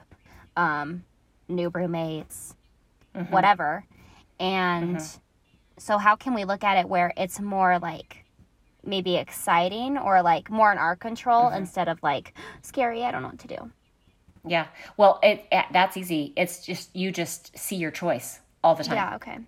um, 0.57 1.05
new 1.49 1.71
roommates, 1.71 2.55
mm-hmm. 3.15 3.33
whatever. 3.33 3.85
And 4.39 4.97
mm-hmm. 4.97 5.19
so, 5.79 5.99
how 5.99 6.17
can 6.17 6.35
we 6.35 6.45
look 6.45 6.65
at 6.65 6.79
it 6.79 6.89
where 6.89 7.13
it's 7.17 7.41
more 7.41 7.79
like 7.79 8.25
maybe 8.85 9.17
exciting 9.17 9.99
or 9.99 10.23
like 10.23 10.51
more 10.51 10.71
in 10.71 10.79
our 10.79 10.95
control 10.95 11.45
mm-hmm. 11.45 11.59
instead 11.59 11.89
of 11.89 12.03
like 12.03 12.35
scary? 12.63 13.03
I 13.05 13.11
don't 13.11 13.23
know 13.23 13.29
what 13.29 13.39
to 13.41 13.49
do. 13.49 13.71
Yeah. 14.47 14.67
Well, 14.97 15.19
it, 15.23 15.45
it 15.51 15.67
that's 15.73 15.97
easy. 15.97 16.33
It's 16.37 16.65
just 16.65 16.95
you 16.95 17.11
just 17.11 17.57
see 17.57 17.77
your 17.77 17.91
choice 17.91 18.41
all 18.63 18.75
the 18.75 18.85
time. 18.85 18.97
Yeah, 18.97 19.17
okay. 19.17 19.39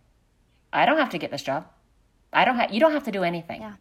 I 0.73 0.87
don't 0.87 0.99
have 0.99 1.11
to 1.11 1.19
get 1.19 1.31
this 1.31 1.43
job. 1.43 1.67
I 2.33 2.45
don't 2.45 2.57
have 2.57 2.73
you 2.73 2.81
don't 2.81 2.93
have 2.93 3.05
to 3.05 3.13
do 3.13 3.23
anything. 3.23 3.61
Yeah. 3.61 3.75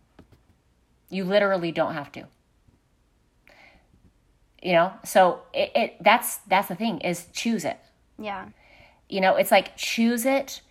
You 1.10 1.24
literally 1.24 1.72
don't 1.72 1.94
have 1.94 2.12
to. 2.14 2.26
You 4.62 4.74
know, 4.74 4.94
so 5.06 5.42
it, 5.54 5.72
it 5.76 5.98
that's 6.02 6.38
that's 6.48 6.68
the 6.68 6.76
thing 6.76 7.02
is 7.02 7.28
choose 7.34 7.66
it. 7.66 7.80
Yeah. 8.20 8.48
You 9.10 9.22
know, 9.22 9.36
it's 9.36 9.52
like 9.52 9.78
choose 9.78 10.26
it 10.26 10.62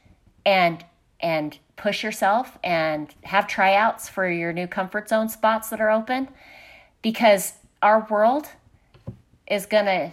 and 0.44 0.84
and 1.20 1.58
push 1.76 2.02
yourself 2.02 2.58
and 2.64 3.14
have 3.24 3.46
tryouts 3.46 4.08
for 4.08 4.28
your 4.28 4.52
new 4.52 4.66
comfort 4.66 5.08
zone 5.08 5.28
spots 5.28 5.70
that 5.70 5.80
are 5.80 5.90
open 5.90 6.28
because 7.02 7.54
our 7.82 8.06
world 8.10 8.48
is 9.48 9.66
going 9.66 9.84
to 9.84 10.12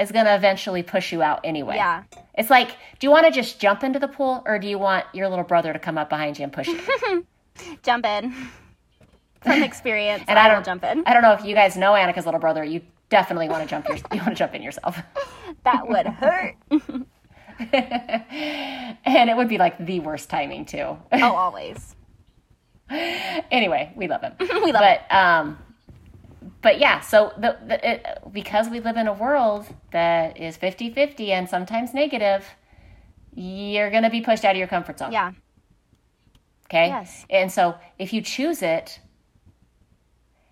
is 0.00 0.10
going 0.10 0.24
to 0.24 0.34
eventually 0.34 0.82
push 0.82 1.12
you 1.12 1.22
out 1.22 1.40
anyway. 1.44 1.76
Yeah. 1.76 2.04
It's 2.34 2.50
like, 2.50 2.70
do 2.98 3.06
you 3.06 3.10
want 3.10 3.26
to 3.26 3.32
just 3.32 3.60
jump 3.60 3.84
into 3.84 3.98
the 3.98 4.08
pool 4.08 4.42
or 4.46 4.58
do 4.58 4.66
you 4.66 4.78
want 4.78 5.04
your 5.12 5.28
little 5.28 5.44
brother 5.44 5.72
to 5.72 5.78
come 5.78 5.98
up 5.98 6.08
behind 6.08 6.38
you 6.38 6.44
and 6.44 6.52
push 6.52 6.68
you? 6.68 7.26
jump 7.82 8.06
in. 8.06 8.34
From 9.42 9.62
experience, 9.62 10.24
and 10.28 10.38
I, 10.38 10.46
I 10.46 10.48
don't 10.48 10.64
jump 10.66 10.84
in. 10.84 11.02
I 11.06 11.14
don't 11.14 11.22
know 11.22 11.32
if 11.32 11.44
you 11.44 11.54
guys 11.54 11.74
know 11.74 11.92
Annika's 11.92 12.26
little 12.26 12.40
brother. 12.40 12.62
You 12.62 12.82
definitely 13.08 13.48
want 13.48 13.62
to 13.62 13.68
jump 13.68 13.88
your, 13.88 13.96
you 13.96 14.18
want 14.18 14.28
to 14.28 14.34
jump 14.34 14.54
in 14.54 14.62
yourself. 14.62 14.98
That 15.64 15.88
would 15.88 16.06
hurt. 16.06 16.54
and 17.58 19.30
it 19.30 19.36
would 19.36 19.48
be 19.48 19.58
like 19.58 19.84
the 19.84 20.00
worst 20.00 20.30
timing 20.30 20.64
too. 20.64 20.96
oh, 21.12 21.34
always. 21.34 21.96
anyway, 22.88 23.92
we 23.96 24.06
love 24.08 24.22
him. 24.22 24.32
we 24.40 24.72
love 24.72 24.80
but 24.80 25.14
um 25.14 25.58
but 26.62 26.78
yeah, 26.78 27.00
so 27.00 27.32
the, 27.38 27.56
the 27.66 27.90
it, 27.90 28.06
because 28.32 28.68
we 28.68 28.80
live 28.80 28.96
in 28.96 29.06
a 29.06 29.12
world 29.12 29.66
that 29.92 30.38
is 30.38 30.58
50-50 30.58 31.28
and 31.28 31.48
sometimes 31.48 31.94
negative, 31.94 32.46
you're 33.34 33.90
going 33.90 34.02
to 34.02 34.10
be 34.10 34.20
pushed 34.20 34.44
out 34.44 34.52
of 34.52 34.58
your 34.58 34.68
comfort 34.68 34.98
zone. 34.98 35.12
Yeah. 35.12 35.32
Okay? 36.66 36.88
Yes. 36.88 37.24
And 37.30 37.50
so 37.50 37.76
if 37.98 38.12
you 38.12 38.20
choose 38.20 38.62
it, 38.62 39.00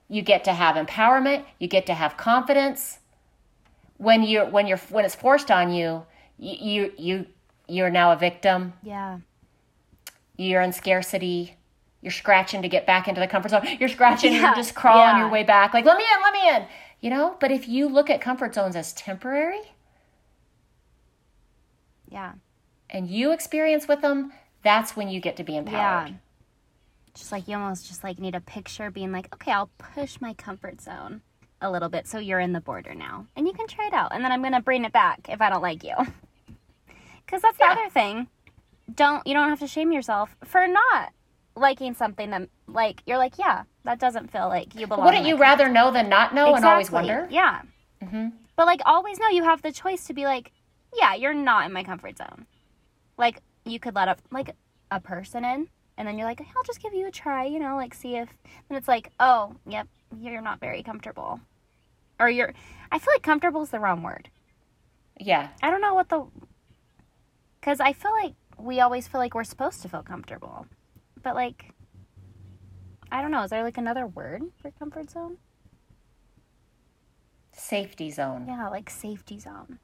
you 0.08 0.22
get 0.22 0.44
to 0.44 0.52
have 0.52 0.76
empowerment, 0.76 1.44
you 1.58 1.68
get 1.68 1.86
to 1.86 1.94
have 1.94 2.16
confidence. 2.16 2.98
When 3.98 4.22
you 4.22 4.42
when 4.42 4.66
you're 4.66 4.78
when 4.90 5.04
it's 5.04 5.14
forced 5.14 5.50
on 5.50 5.72
you, 5.72 6.06
you 6.38 6.56
you, 6.60 6.92
you 6.96 7.26
you're 7.68 7.90
now 7.90 8.12
a 8.12 8.16
victim. 8.16 8.72
Yeah. 8.82 9.18
You're 10.36 10.62
in 10.62 10.72
scarcity. 10.72 11.56
You're 12.00 12.12
scratching 12.12 12.62
to 12.62 12.68
get 12.68 12.87
back 12.87 13.08
into 13.08 13.20
the 13.20 13.26
comfort 13.26 13.50
zone. 13.50 13.66
You're 13.80 13.88
scratching, 13.88 14.32
Yeah. 14.32 14.40
you're 14.42 14.54
just 14.54 14.74
crawling 14.74 15.16
Yeah. 15.16 15.18
your 15.18 15.28
way 15.28 15.42
back. 15.42 15.74
Like, 15.74 15.84
let 15.84 15.96
me 15.98 16.04
in, 16.14 16.22
let 16.22 16.32
me 16.32 16.48
in. 16.48 16.66
You 17.00 17.11
know, 17.11 17.37
but 17.40 17.50
if 17.50 17.68
you 17.68 17.88
look 17.88 18.08
at 18.11 18.20
comfort 18.20 18.54
zones 18.54 18.74
as 18.76 18.92
temporary 18.92 19.61
Yeah. 22.08 22.32
and 22.90 23.08
you 23.08 23.32
experience 23.32 23.87
with 23.88 24.00
them, 24.00 24.32
that's 24.62 24.96
when 24.96 25.08
you 25.08 25.20
get 25.20 25.37
to 25.37 25.44
be 25.44 25.56
empowered. 25.56 26.08
Yeah. 26.11 26.14
Just 27.14 27.32
like 27.32 27.48
you 27.48 27.56
almost 27.56 27.88
just 27.88 28.04
like 28.04 28.18
need 28.18 28.34
a 28.34 28.40
picture 28.40 28.90
being 28.90 29.12
like, 29.12 29.32
okay, 29.34 29.52
I'll 29.52 29.70
push 29.78 30.20
my 30.20 30.34
comfort 30.34 30.80
zone 30.80 31.20
a 31.61 31.70
little 31.70 31.88
bit 31.88 32.06
so 32.06 32.18
you're 32.18 32.38
in 32.40 32.52
the 32.52 32.61
border 32.61 32.94
now. 32.94 33.26
And 33.34 33.46
you 33.46 33.52
can 33.52 33.66
try 33.66 33.87
it 33.88 33.92
out. 33.92 34.12
And 34.12 34.24
then 34.24 34.30
I'm 34.30 34.40
going 34.40 34.52
to 34.52 34.61
bring 34.61 34.84
it 34.84 34.92
back 34.92 35.28
if 35.28 35.40
I 35.40 35.50
don't 35.50 35.62
like 35.62 35.82
you. 35.82 35.94
Cuz 37.26 37.42
that's 37.42 37.58
the 37.58 37.64
Yeah. 37.64 37.72
other 37.72 37.90
thing. 37.90 38.28
Don't 38.94 39.26
you 39.26 39.34
don't 39.34 39.48
have 39.50 39.58
to 39.58 39.66
shame 39.66 39.92
yourself 39.92 40.37
for 40.44 40.66
not 40.66 41.12
liking 41.58 41.94
something 41.94 42.30
that 42.30 42.48
like 42.66 43.02
you're 43.06 43.18
like, 43.18 43.38
yeah, 43.38 43.64
that 43.84 43.98
doesn't 43.98 44.30
feel 44.30 44.48
like 44.48 44.74
you 44.74 44.86
belong. 44.86 45.04
Wouldn't 45.06 45.26
you 45.26 45.34
my 45.34 45.40
rather 45.42 45.68
know 45.68 45.90
than 45.90 46.08
not 46.08 46.34
know 46.34 46.54
and 46.54 46.64
always 46.64 46.90
wonder? 46.90 47.26
Yeah. 47.30 47.62
Mhm. 48.02 48.32
But 48.56 48.66
like 48.66 48.80
always 48.86 49.18
know 49.18 49.28
you 49.28 49.44
have 49.44 49.62
the 49.62 49.72
choice 49.72 50.06
to 50.06 50.14
be 50.14 50.24
like, 50.24 50.52
yeah, 50.94 51.14
you're 51.14 51.34
not 51.34 51.66
in 51.66 51.72
my 51.72 51.84
comfort 51.84 52.18
zone. 52.18 52.46
Like 53.16 53.40
you 53.64 53.78
could 53.78 53.94
let 53.94 54.08
a 54.08 54.16
like 54.30 54.54
a 54.90 55.00
person 55.00 55.44
in, 55.44 55.68
and 55.96 56.08
then 56.08 56.16
you're 56.18 56.26
like, 56.26 56.40
I'll 56.40 56.62
just 56.64 56.80
give 56.82 56.94
you 56.94 57.06
a 57.06 57.10
try, 57.10 57.44
you 57.44 57.58
know, 57.58 57.76
like 57.76 57.94
see 57.94 58.16
if. 58.16 58.28
And 58.68 58.76
it's 58.76 58.88
like, 58.88 59.10
oh, 59.20 59.54
yep, 59.66 59.86
you're 60.20 60.40
not 60.40 60.60
very 60.60 60.82
comfortable, 60.82 61.40
or 62.18 62.30
you're. 62.30 62.54
I 62.90 62.98
feel 62.98 63.12
like 63.12 63.22
comfortable 63.22 63.62
is 63.62 63.70
the 63.70 63.80
wrong 63.80 64.02
word. 64.02 64.30
Yeah. 65.20 65.48
I 65.62 65.70
don't 65.70 65.80
know 65.82 65.94
what 65.94 66.08
the. 66.08 66.24
Because 67.60 67.80
I 67.80 67.92
feel 67.92 68.12
like 68.12 68.34
we 68.56 68.80
always 68.80 69.08
feel 69.08 69.20
like 69.20 69.34
we're 69.34 69.44
supposed 69.44 69.82
to 69.82 69.88
feel 69.88 70.02
comfortable, 70.02 70.66
but 71.22 71.35
like. 71.35 71.72
I 73.11 73.22
don't 73.22 73.31
know. 73.31 73.42
Is 73.42 73.50
there 73.50 73.62
like 73.62 73.78
another 73.78 74.07
word 74.07 74.42
for 74.61 74.70
comfort 74.72 75.11
zone? 75.11 75.38
Safety 77.52 78.11
zone. 78.11 78.44
Yeah, 78.46 78.68
like 78.68 78.90
safety 78.90 79.38
zone. 79.38 79.78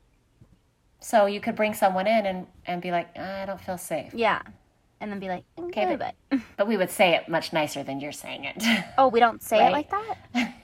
So 1.01 1.27
you 1.27 1.41
could 1.41 1.57
bring 1.57 1.75
someone 1.75 2.07
in 2.07 2.27
and, 2.27 2.47
and 2.67 2.81
be 2.83 2.91
like, 2.91 3.19
I 3.19 3.47
don't 3.47 3.61
feel 3.61 3.79
safe. 3.79 4.13
Yeah. 4.15 4.43
And 5.01 5.11
then 5.11 5.19
be 5.21 5.29
like, 5.29 5.45
okay, 5.59 5.85
Okay, 5.85 5.97
but, 5.97 6.15
but- 6.31 6.41
But 6.57 6.69
we 6.69 6.77
would 6.77 6.91
say 6.91 7.15
it 7.15 7.29
much 7.29 7.53
nicer 7.53 7.83
than 7.83 8.01
you're 8.01 8.13
saying 8.13 8.45
it. 8.45 8.63
oh, 8.99 9.09
we 9.09 9.21
don't 9.21 9.43
say 9.43 9.67
it 9.67 9.73
like 9.73 9.91
that? 9.91 10.55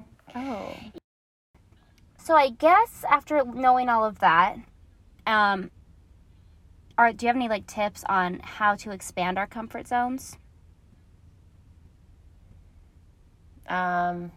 Oh. 0.34 0.74
So 2.18 2.34
I 2.34 2.50
guess 2.50 3.04
after 3.08 3.42
knowing 3.42 3.88
all 3.88 4.04
of 4.04 4.18
that, 4.18 4.56
um, 5.26 5.70
are 6.98 7.12
do 7.12 7.26
you 7.26 7.28
have 7.28 7.36
any 7.36 7.48
like 7.48 7.66
tips 7.66 8.04
on 8.08 8.40
how 8.42 8.74
to 8.76 8.90
expand 8.90 9.38
our 9.38 9.46
comfort 9.46 9.86
zones? 9.86 10.38
um, 13.68 14.30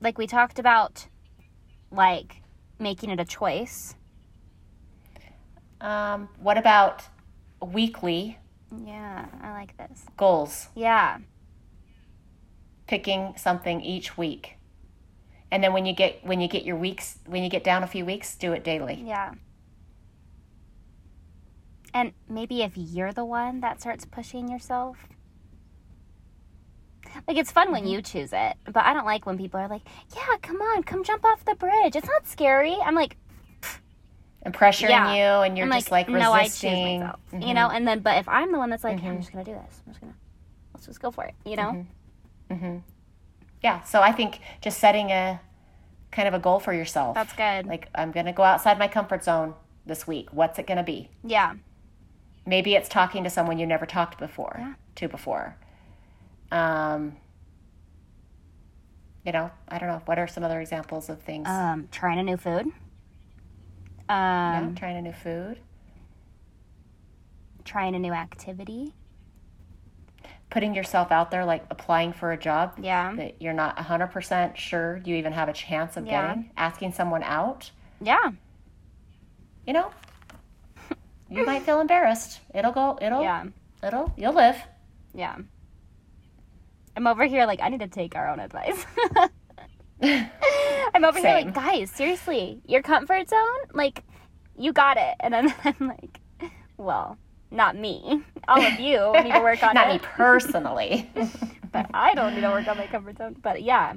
Like 0.00 0.16
we 0.18 0.26
talked 0.26 0.58
about, 0.58 1.06
like 1.92 2.42
making 2.78 3.10
it 3.10 3.20
a 3.20 3.24
choice. 3.24 3.94
um, 5.80 6.28
what 6.40 6.56
about 6.58 7.02
weekly 7.62 8.38
Yeah, 8.84 9.26
I 9.42 9.52
like 9.52 9.76
this. 9.76 10.04
goals? 10.16 10.68
Yeah, 10.74 11.18
Picking 12.86 13.34
something 13.36 13.80
each 13.82 14.16
week. 14.18 14.56
And 15.52 15.62
then 15.62 15.72
when 15.72 15.84
you 15.86 15.92
get 15.94 16.24
when 16.24 16.40
you 16.40 16.48
get 16.48 16.64
your 16.64 16.76
weeks 16.76 17.18
when 17.26 17.42
you 17.42 17.50
get 17.50 17.62
down 17.64 17.82
a 17.82 17.86
few 17.86 18.04
weeks, 18.04 18.34
do 18.36 18.52
it 18.52 18.64
daily. 18.64 19.02
yeah. 19.06 19.32
And 21.92 22.12
maybe 22.28 22.62
if 22.62 22.72
you're 22.76 23.12
the 23.12 23.24
one 23.24 23.60
that 23.60 23.80
starts 23.80 24.04
pushing 24.04 24.48
yourself. 24.48 24.96
Like 27.26 27.36
it's 27.36 27.50
fun 27.50 27.72
when 27.72 27.86
you 27.86 28.02
choose 28.02 28.32
it, 28.32 28.56
but 28.66 28.84
I 28.84 28.92
don't 28.94 29.04
like 29.06 29.26
when 29.26 29.36
people 29.36 29.58
are 29.58 29.68
like, 29.68 29.82
"Yeah, 30.14 30.36
come 30.42 30.60
on, 30.60 30.82
come 30.84 31.02
jump 31.02 31.24
off 31.24 31.44
the 31.44 31.54
bridge. 31.56 31.96
It's 31.96 32.06
not 32.06 32.26
scary." 32.26 32.76
I'm 32.84 32.94
like, 32.94 33.16
And 34.42 34.54
pressuring 34.54 34.88
Yeah. 34.90 35.12
you 35.12 35.42
and 35.44 35.58
you're 35.58 35.66
I'm 35.66 35.72
just 35.72 35.90
like, 35.90 36.08
no, 36.08 36.32
I 36.32 36.44
choose 36.44 36.62
resisting. 36.62 37.00
myself. 37.00 37.20
You 37.32 37.38
Mhm. 37.40 37.54
know, 37.54 37.68
and 37.70 37.86
then 37.88 38.00
but 38.00 38.16
if 38.18 38.28
I'm 38.28 38.52
the 38.52 38.58
one 38.58 38.70
that's 38.70 38.84
like, 38.84 39.02
"Yeah, 39.02 39.08
I'm 39.10 39.16
Mhm. 39.16 39.20
just 39.20 39.32
gonna 39.32 39.44
do 39.44 39.52
this. 39.52 39.82
I'm 39.86 39.92
just 39.92 40.00
gonna 40.00 40.14
let's 40.72 40.86
just 40.86 41.00
go 41.02 41.10
for 41.10 41.24
it. 41.24 41.34
You 41.44 41.56
know? 41.56 41.86
hmm 42.50 42.78
Yeah, 43.62 43.82
so 43.82 44.00
I 44.00 44.12
think 44.12 44.40
just 44.62 44.78
setting 44.78 45.10
a 45.10 45.40
kind 46.10 46.26
of 46.26 46.32
a 46.34 46.38
goal 46.38 46.58
for 46.60 46.72
yourself. 46.72 47.14
That's 47.16 47.32
good. 47.34 47.66
Like 47.66 47.88
I'm 47.94 48.10
going 48.12 48.26
to 48.26 48.32
go 48.32 48.42
outside 48.42 48.78
my 48.78 48.88
comfort 48.88 49.22
zone 49.22 49.54
this 49.86 50.06
week. 50.06 50.28
What's 50.32 50.58
it 50.58 50.66
going 50.66 50.78
to 50.78 50.82
be? 50.84 51.08
yeah. 51.22 51.54
Maybe 52.46 52.74
it's 52.74 52.88
talking 52.88 53.24
to 53.24 53.30
someone 53.30 53.58
you 53.58 53.66
never 53.66 53.86
talked 53.86 54.18
before 54.18 54.56
Yeah. 54.58 54.74
to 54.96 55.08
before. 55.08 55.56
Um, 56.50 57.16
you 59.24 59.32
know, 59.32 59.50
I 59.68 59.78
don't 59.78 59.88
know. 59.88 60.02
What 60.06 60.18
are 60.18 60.26
some 60.26 60.42
other 60.42 60.60
examples 60.60 61.08
of 61.08 61.20
things? 61.22 61.46
Um, 61.48 61.88
trying 61.92 62.18
a 62.18 62.22
new 62.22 62.36
food. 62.36 62.66
yeah, 64.08 64.58
Um, 64.58 64.74
trying 64.74 64.96
a 64.96 65.02
new 65.02 65.12
food, 65.12 65.60
trying 67.64 67.94
a 67.94 67.98
new 67.98 68.12
activity. 68.12 68.94
putting 70.48 70.74
yourself 70.74 71.12
out 71.12 71.30
there, 71.30 71.44
like 71.44 71.62
applying 71.70 72.12
for 72.12 72.32
a 72.32 72.36
job 72.36 72.72
Yeah. 72.82 73.12
that 73.14 73.40
you're 73.40 73.52
not 73.52 73.78
100% 73.78 74.56
sure 74.56 74.96
you 75.04 75.14
even 75.14 75.32
have 75.32 75.48
a 75.48 75.52
chance 75.52 75.96
of 75.96 76.04
Yeah. 76.06 76.26
getting, 76.26 76.50
asking 76.56 76.90
someone 76.92 77.22
out. 77.22 77.70
Yeah. 78.00 78.32
You 79.64 79.72
know, 79.74 79.92
you 81.30 81.46
might 81.46 81.62
feel 81.62 81.80
embarrassed. 81.80 82.40
It'll 82.54 82.72
go. 82.72 82.98
It'll. 83.00 83.22
Yeah. 83.22 83.44
It'll. 83.82 84.12
You'll 84.16 84.34
live. 84.34 84.56
Yeah. 85.14 85.36
I'm 86.96 87.06
over 87.06 87.24
here 87.24 87.46
like 87.46 87.60
I 87.62 87.68
need 87.68 87.80
to 87.80 87.88
take 87.88 88.16
our 88.16 88.28
own 88.28 88.40
advice. 88.40 88.84
I'm 90.02 91.04
over 91.04 91.18
here 91.18 91.32
like, 91.34 91.54
guys, 91.54 91.90
seriously, 91.90 92.60
your 92.66 92.82
comfort 92.82 93.28
zone, 93.28 93.58
like, 93.72 94.02
you 94.56 94.72
got 94.72 94.96
it. 94.96 95.14
And 95.20 95.32
then 95.32 95.54
I'm 95.64 95.88
like, 95.88 96.20
well, 96.76 97.16
not 97.50 97.76
me. 97.76 98.22
All 98.48 98.60
of 98.60 98.80
you 98.80 99.12
need 99.22 99.32
to 99.32 99.40
work 99.40 99.62
on 99.62 99.74
Not 99.74 99.90
it. 99.90 99.94
me 99.94 99.98
personally. 100.02 101.10
But 101.72 101.86
I 101.94 102.14
don't 102.14 102.34
need 102.34 102.40
to 102.42 102.50
work 102.50 102.66
on 102.68 102.76
my 102.76 102.86
comfort 102.86 103.18
zone. 103.18 103.36
But 103.40 103.62
yeah, 103.62 103.94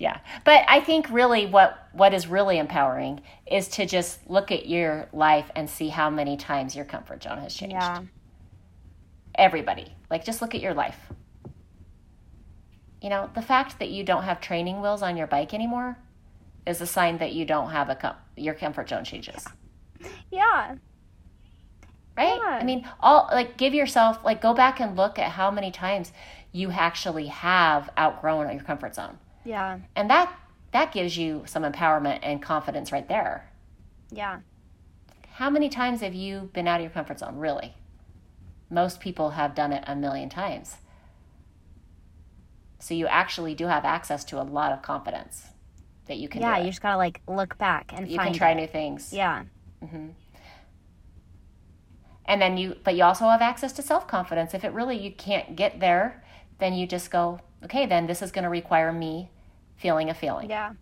yeah, 0.00 0.18
but 0.44 0.64
I 0.66 0.80
think 0.80 1.10
really 1.10 1.44
what 1.46 1.88
what 1.92 2.12
is 2.14 2.26
really 2.26 2.58
empowering 2.58 3.20
is 3.46 3.68
to 3.68 3.84
just 3.86 4.28
look 4.28 4.50
at 4.50 4.66
your 4.66 5.06
life 5.12 5.50
and 5.54 5.68
see 5.70 5.88
how 5.90 6.08
many 6.10 6.36
times 6.36 6.74
your 6.74 6.84
comfort 6.86 7.22
zone 7.22 7.38
has 7.38 7.54
changed. 7.54 7.74
yeah, 7.74 8.02
Everybody, 9.34 9.94
like 10.10 10.24
just 10.24 10.40
look 10.42 10.54
at 10.54 10.60
your 10.60 10.74
life. 10.74 10.98
you 13.02 13.08
know, 13.08 13.30
the 13.34 13.42
fact 13.42 13.78
that 13.78 13.90
you 13.90 14.02
don't 14.04 14.24
have 14.24 14.40
training 14.40 14.80
wheels 14.82 15.02
on 15.02 15.16
your 15.16 15.26
bike 15.26 15.54
anymore 15.54 15.96
is 16.66 16.80
a 16.80 16.86
sign 16.86 17.18
that 17.18 17.32
you 17.32 17.44
don't 17.44 17.70
have 17.70 17.88
a 17.88 17.94
com- 17.94 18.16
your 18.36 18.54
comfort 18.54 18.88
zone 18.88 19.04
changes. 19.04 19.44
Yeah. 20.30 20.76
Right? 22.16 22.38
Yeah. 22.42 22.58
I 22.60 22.64
mean, 22.64 22.86
all 23.00 23.28
like 23.32 23.56
give 23.56 23.72
yourself 23.74 24.18
like 24.24 24.40
go 24.42 24.52
back 24.54 24.80
and 24.80 24.96
look 24.96 25.18
at 25.18 25.30
how 25.32 25.50
many 25.50 25.70
times 25.70 26.12
you 26.52 26.70
actually 26.70 27.26
have 27.28 27.88
outgrown 27.98 28.50
your 28.52 28.62
comfort 28.64 28.94
zone. 28.94 29.18
Yeah. 29.44 29.78
And 29.96 30.10
that 30.10 30.32
that 30.72 30.92
gives 30.92 31.16
you 31.16 31.42
some 31.46 31.62
empowerment 31.64 32.20
and 32.22 32.40
confidence 32.40 32.92
right 32.92 33.08
there. 33.08 33.50
Yeah. 34.10 34.40
How 35.34 35.50
many 35.50 35.68
times 35.68 36.00
have 36.02 36.14
you 36.14 36.50
been 36.52 36.68
out 36.68 36.76
of 36.80 36.82
your 36.82 36.90
comfort 36.90 37.18
zone, 37.18 37.36
really? 37.38 37.74
Most 38.70 39.00
people 39.00 39.30
have 39.30 39.54
done 39.54 39.72
it 39.72 39.82
a 39.86 39.96
million 39.96 40.28
times. 40.28 40.76
So 42.78 42.94
you 42.94 43.06
actually 43.06 43.54
do 43.54 43.66
have 43.66 43.84
access 43.84 44.24
to 44.26 44.40
a 44.40 44.44
lot 44.44 44.72
of 44.72 44.82
confidence 44.82 45.46
that 46.06 46.18
you 46.18 46.28
can 46.28 46.40
Yeah, 46.42 46.58
you 46.58 46.66
just 46.70 46.80
gotta 46.82 46.96
like 46.96 47.20
look 47.28 47.58
back 47.58 47.92
and 47.94 48.08
You 48.08 48.16
find 48.16 48.28
can 48.30 48.38
try 48.38 48.50
it. 48.52 48.54
new 48.56 48.66
things. 48.66 49.12
Yeah. 49.12 49.44
Mhm. 49.82 50.12
And 52.26 52.40
then 52.40 52.56
you 52.56 52.76
but 52.84 52.94
you 52.94 53.02
also 53.04 53.24
have 53.28 53.42
access 53.42 53.72
to 53.72 53.82
self-confidence. 53.82 54.54
If 54.54 54.64
it 54.64 54.72
really 54.72 54.96
you 54.98 55.10
can't 55.12 55.56
get 55.56 55.80
there, 55.80 56.22
then 56.58 56.74
you 56.74 56.86
just 56.86 57.10
go, 57.10 57.40
okay, 57.64 57.86
then 57.86 58.06
this 58.06 58.22
is 58.22 58.30
going 58.32 58.44
to 58.44 58.50
require 58.50 58.92
me 58.92 59.30
feeling 59.76 60.10
a 60.10 60.14
feeling. 60.14 60.50
Yeah. 60.50 60.72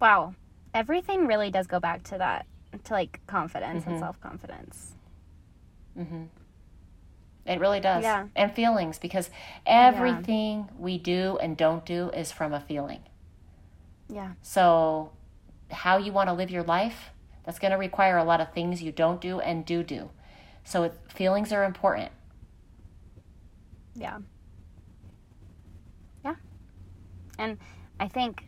Wow. 0.00 0.34
Everything 0.74 1.26
really 1.26 1.50
does 1.50 1.66
go 1.66 1.80
back 1.80 2.02
to 2.04 2.18
that, 2.18 2.46
to 2.84 2.92
like 2.92 3.20
confidence 3.26 3.82
Mm-hmm. 3.82 3.90
and 3.92 3.98
self 4.00 4.20
confidence. 4.20 4.92
Mhm. 5.98 6.28
It 7.46 7.60
really 7.60 7.80
does. 7.80 8.02
Yeah. 8.02 8.26
And 8.36 8.52
feelings 8.52 8.98
because 8.98 9.30
everything 9.66 10.68
we 10.78 10.98
do 10.98 11.38
and 11.40 11.56
don't 11.56 11.84
do 11.86 12.10
is 12.10 12.30
from 12.30 12.52
a 12.52 12.60
feeling. 12.60 13.00
Yeah. 14.10 14.32
So, 14.42 15.12
how 15.70 15.96
you 15.96 16.12
want 16.12 16.28
to 16.28 16.34
live 16.34 16.50
your 16.50 16.62
life, 16.62 17.10
that's 17.44 17.58
going 17.58 17.70
to 17.72 17.78
require 17.78 18.18
a 18.18 18.24
lot 18.24 18.40
of 18.42 18.52
things 18.52 18.82
you 18.82 18.92
don't 18.92 19.20
do 19.20 19.40
and 19.40 19.64
do 19.64 19.82
do. 19.82 20.10
So, 20.64 20.82
it, 20.84 20.94
feelings 21.08 21.50
are 21.52 21.64
important. 21.64 22.12
Yeah. 23.94 24.18
Yeah. 24.18 24.18
And 27.38 27.58
I 27.98 28.08
think 28.08 28.44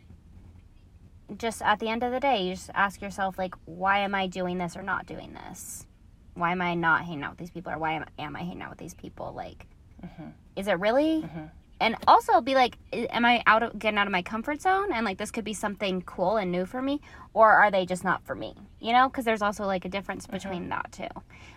just 1.37 1.61
at 1.61 1.79
the 1.79 1.87
end 1.87 2.03
of 2.03 2.11
the 2.11 2.19
day, 2.19 2.43
you 2.43 2.55
just 2.55 2.69
ask 2.73 3.01
yourself, 3.01 3.37
like, 3.37 3.55
why 3.65 3.99
am 3.99 4.13
I 4.13 4.27
doing 4.27 4.57
this 4.57 4.75
or 4.75 4.81
not 4.81 5.05
doing 5.05 5.33
this? 5.33 5.85
Why 6.33 6.51
am 6.51 6.61
I 6.61 6.75
not 6.75 7.05
hanging 7.05 7.23
out 7.23 7.31
with 7.31 7.39
these 7.39 7.51
people 7.51 7.71
or 7.71 7.77
why 7.77 7.93
am, 7.93 8.05
am 8.19 8.35
I 8.35 8.39
hanging 8.39 8.61
out 8.61 8.69
with 8.69 8.79
these 8.79 8.93
people? 8.93 9.33
Like, 9.35 9.65
mm-hmm. 10.03 10.29
is 10.55 10.67
it 10.67 10.79
really? 10.79 11.21
Mm-hmm. 11.23 11.45
And 11.79 11.95
also 12.07 12.41
be 12.41 12.53
like, 12.53 12.77
am 12.93 13.25
I 13.25 13.41
out 13.47 13.63
of 13.63 13.79
getting 13.79 13.97
out 13.97 14.05
of 14.05 14.11
my 14.11 14.21
comfort 14.21 14.61
zone? 14.61 14.93
And 14.93 15.03
like, 15.03 15.17
this 15.17 15.31
could 15.31 15.43
be 15.43 15.53
something 15.53 16.03
cool 16.03 16.37
and 16.37 16.51
new 16.51 16.65
for 16.67 16.79
me, 16.79 17.01
or 17.33 17.51
are 17.51 17.71
they 17.71 17.87
just 17.87 18.03
not 18.03 18.23
for 18.23 18.35
me? 18.35 18.53
You 18.79 18.93
know, 18.93 19.09
because 19.09 19.25
there's 19.25 19.41
also 19.41 19.65
like 19.65 19.83
a 19.83 19.89
difference 19.89 20.27
mm-hmm. 20.27 20.35
between 20.35 20.69
that 20.69 20.91
too. 20.91 21.07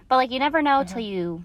But 0.09 0.17
like, 0.17 0.31
you 0.31 0.39
never 0.39 0.63
know 0.63 0.83
till 0.83 1.01
you 1.01 1.45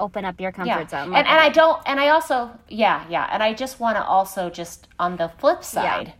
open 0.00 0.24
up 0.24 0.40
your 0.40 0.50
comfort 0.52 0.68
yeah. 0.68 0.86
zone. 0.88 1.14
And, 1.14 1.26
and 1.26 1.38
I 1.40 1.48
don't, 1.50 1.80
and 1.86 2.00
I 2.00 2.08
also, 2.08 2.50
yeah, 2.68 3.04
yeah. 3.08 3.28
And 3.32 3.42
I 3.42 3.52
just 3.54 3.78
want 3.78 3.96
to 3.96 4.04
also 4.04 4.50
just 4.50 4.88
on 4.98 5.16
the 5.16 5.28
flip 5.38 5.62
side, 5.62 6.14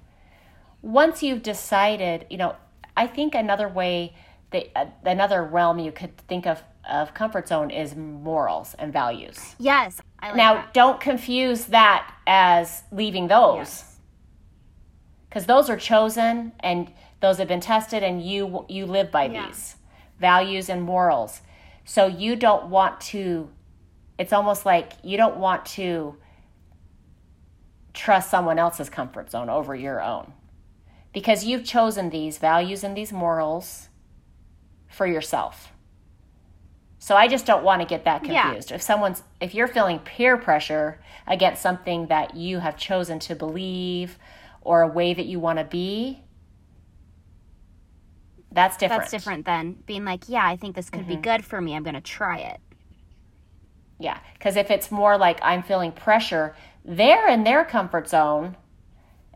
once 0.83 1.23
you've 1.23 1.43
decided, 1.43 2.27
you 2.31 2.37
know, 2.39 2.55
I 2.97 3.07
think 3.07 3.35
another 3.35 3.69
way 3.69 4.15
that 4.53 4.67
uh, 4.77 4.87
another 5.05 5.43
realm 5.45 5.79
you 5.79 5.93
could 5.93 6.17
think 6.29 6.47
of 6.47 6.63
of 6.91 7.13
comfort 7.15 7.47
zone 7.47 7.71
is 7.71 7.95
morals 7.95 8.75
and 8.79 8.93
values. 8.93 9.55
yes, 9.59 10.01
I 10.19 10.29
like 10.29 10.37
now, 10.37 10.55
that. 10.55 10.75
don't 10.75 10.99
confuse 11.01 11.67
that 11.67 12.11
as 12.27 12.83
leaving 12.91 13.29
those. 13.29 13.59
Yes. 13.59 13.97
because 15.29 15.47
those 15.47 15.71
are 15.71 15.77
chosen 15.77 16.53
and 16.61 16.91
those 17.21 17.39
have 17.39 17.49
been 17.49 17.61
tested 17.61 18.03
and 18.03 18.23
you 18.25 18.65
you 18.69 18.87
live 18.87 19.11
by 19.13 19.25
Yeah. 19.27 19.47
these 19.47 19.77
values 20.19 20.69
and 20.69 20.83
morals 20.83 21.41
so 21.85 22.07
you 22.07 22.35
don't 22.37 22.67
want 22.71 23.01
to 23.13 23.49
it's 24.21 24.35
almost 24.35 24.67
like 24.67 24.93
you 25.03 25.17
don't 25.17 25.39
want 25.39 25.65
to 25.65 26.15
trust 27.95 28.31
someone 28.31 28.59
else's 28.59 28.91
comfort 28.91 29.31
zone 29.31 29.49
over 29.49 29.75
your 29.75 30.03
own 30.03 30.35
because 31.15 31.43
you've 31.45 31.65
chosen 31.65 32.11
these 32.11 32.37
values 32.37 32.85
and 32.85 32.95
these 32.95 33.13
morals 33.13 33.89
for 34.89 35.07
yourself 35.07 35.73
so 36.99 37.17
i 37.17 37.27
just 37.27 37.47
don't 37.47 37.65
want 37.65 37.81
to 37.81 37.89
get 37.89 38.05
that 38.05 38.25
Yeah. 38.25 38.43
confused 38.43 38.73
if 38.73 38.83
someone's 38.83 39.23
if 39.41 39.55
you're 39.55 39.67
feeling 39.67 39.99
peer 40.01 40.37
pressure 40.37 41.01
against 41.27 41.63
something 41.63 42.09
that 42.09 42.37
you 42.37 42.59
have 42.59 42.77
chosen 42.77 43.19
to 43.21 43.35
believe 43.35 44.19
or 44.61 44.83
a 44.83 44.87
way 44.87 45.15
that 45.15 45.25
you 45.25 45.41
want 45.41 45.59
to 45.59 45.65
be 45.65 46.23
that's 48.53 48.77
different 48.77 49.03
That's 49.03 49.13
different 49.13 49.47
than 49.47 49.77
being 49.87 50.05
like, 50.05 50.29
yeah, 50.29 50.45
I 50.45 50.57
think 50.57 50.75
this 50.75 50.91
could 50.91 51.07
be 51.07 51.15
mm-hmm. 51.15 51.23
good 51.23 51.45
for 51.45 51.61
me. 51.61 51.77
I'm 51.77 51.85
going 51.85 51.95
to 51.95 52.01
try 52.01 52.39
it. 52.39 52.61
Yeah, 54.01 54.19
because 54.33 54.57
if 54.57 54.71
it's 54.71 54.91
more 54.91 55.17
like 55.19 55.39
I'm 55.43 55.63
feeling 55.63 55.93
pressure, 55.93 56.57
they're 56.85 57.29
in 57.29 57.45
their 57.45 57.65
comfort 57.65 58.09
zone, 58.09 58.57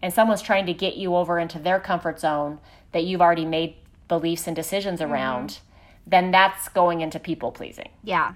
and 0.03 0.12
someone's 0.12 0.42
trying 0.42 0.66
to 0.66 0.74
get 0.74 0.96
you 0.96 1.14
over 1.14 1.38
into 1.38 1.59
their 1.59 1.79
comfort 1.79 2.18
zone 2.18 2.59
that 2.92 3.05
you've 3.05 3.20
already 3.20 3.44
made 3.44 3.77
beliefs 4.09 4.46
and 4.46 4.57
decisions 4.57 5.00
mm-hmm. 5.00 5.12
around, 5.12 5.61
then 6.07 6.31
that's 6.31 6.68
going 6.70 7.03
into 7.03 7.18
people 7.18 7.53
pleasing. 7.53 7.90
Yeah. 8.03 8.35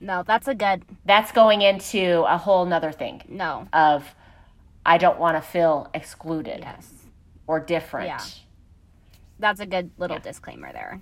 No, 0.00 0.24
that's 0.26 0.48
a 0.48 0.54
good, 0.54 0.84
That's 1.04 1.30
going 1.30 1.62
into 1.62 2.24
a 2.26 2.36
whole 2.36 2.66
nother 2.66 2.90
thing 2.90 3.22
no. 3.28 3.68
of 3.72 4.16
I 4.84 4.98
don't 4.98 5.18
want 5.18 5.36
to 5.36 5.40
feel 5.40 5.88
excluded 5.94 6.60
Yes. 6.62 6.92
or 7.46 7.60
different. 7.60 8.08
Yeah. 8.08 8.20
That's 9.38 9.60
a 9.60 9.66
good 9.66 9.92
little 9.98 10.18
disclaimer 10.18 10.72
there. 10.72 11.00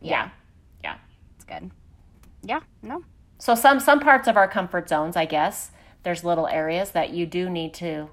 yeah, 0.00 0.30
yeah. 0.82 0.96
It's 1.34 1.44
good. 1.44 1.70
Yeah, 2.42 2.60
no. 2.82 3.02
So 3.44 3.54
some 3.54 3.78
some 3.78 4.00
parts 4.00 4.26
of 4.26 4.38
our 4.38 4.48
comfort 4.48 4.88
zones, 4.88 5.16
I 5.16 5.26
guess, 5.26 5.70
there's 6.02 6.24
little 6.24 6.46
areas 6.46 6.92
that 6.92 7.10
you 7.10 7.26
do 7.26 7.50
need 7.50 7.74
to 7.74 8.08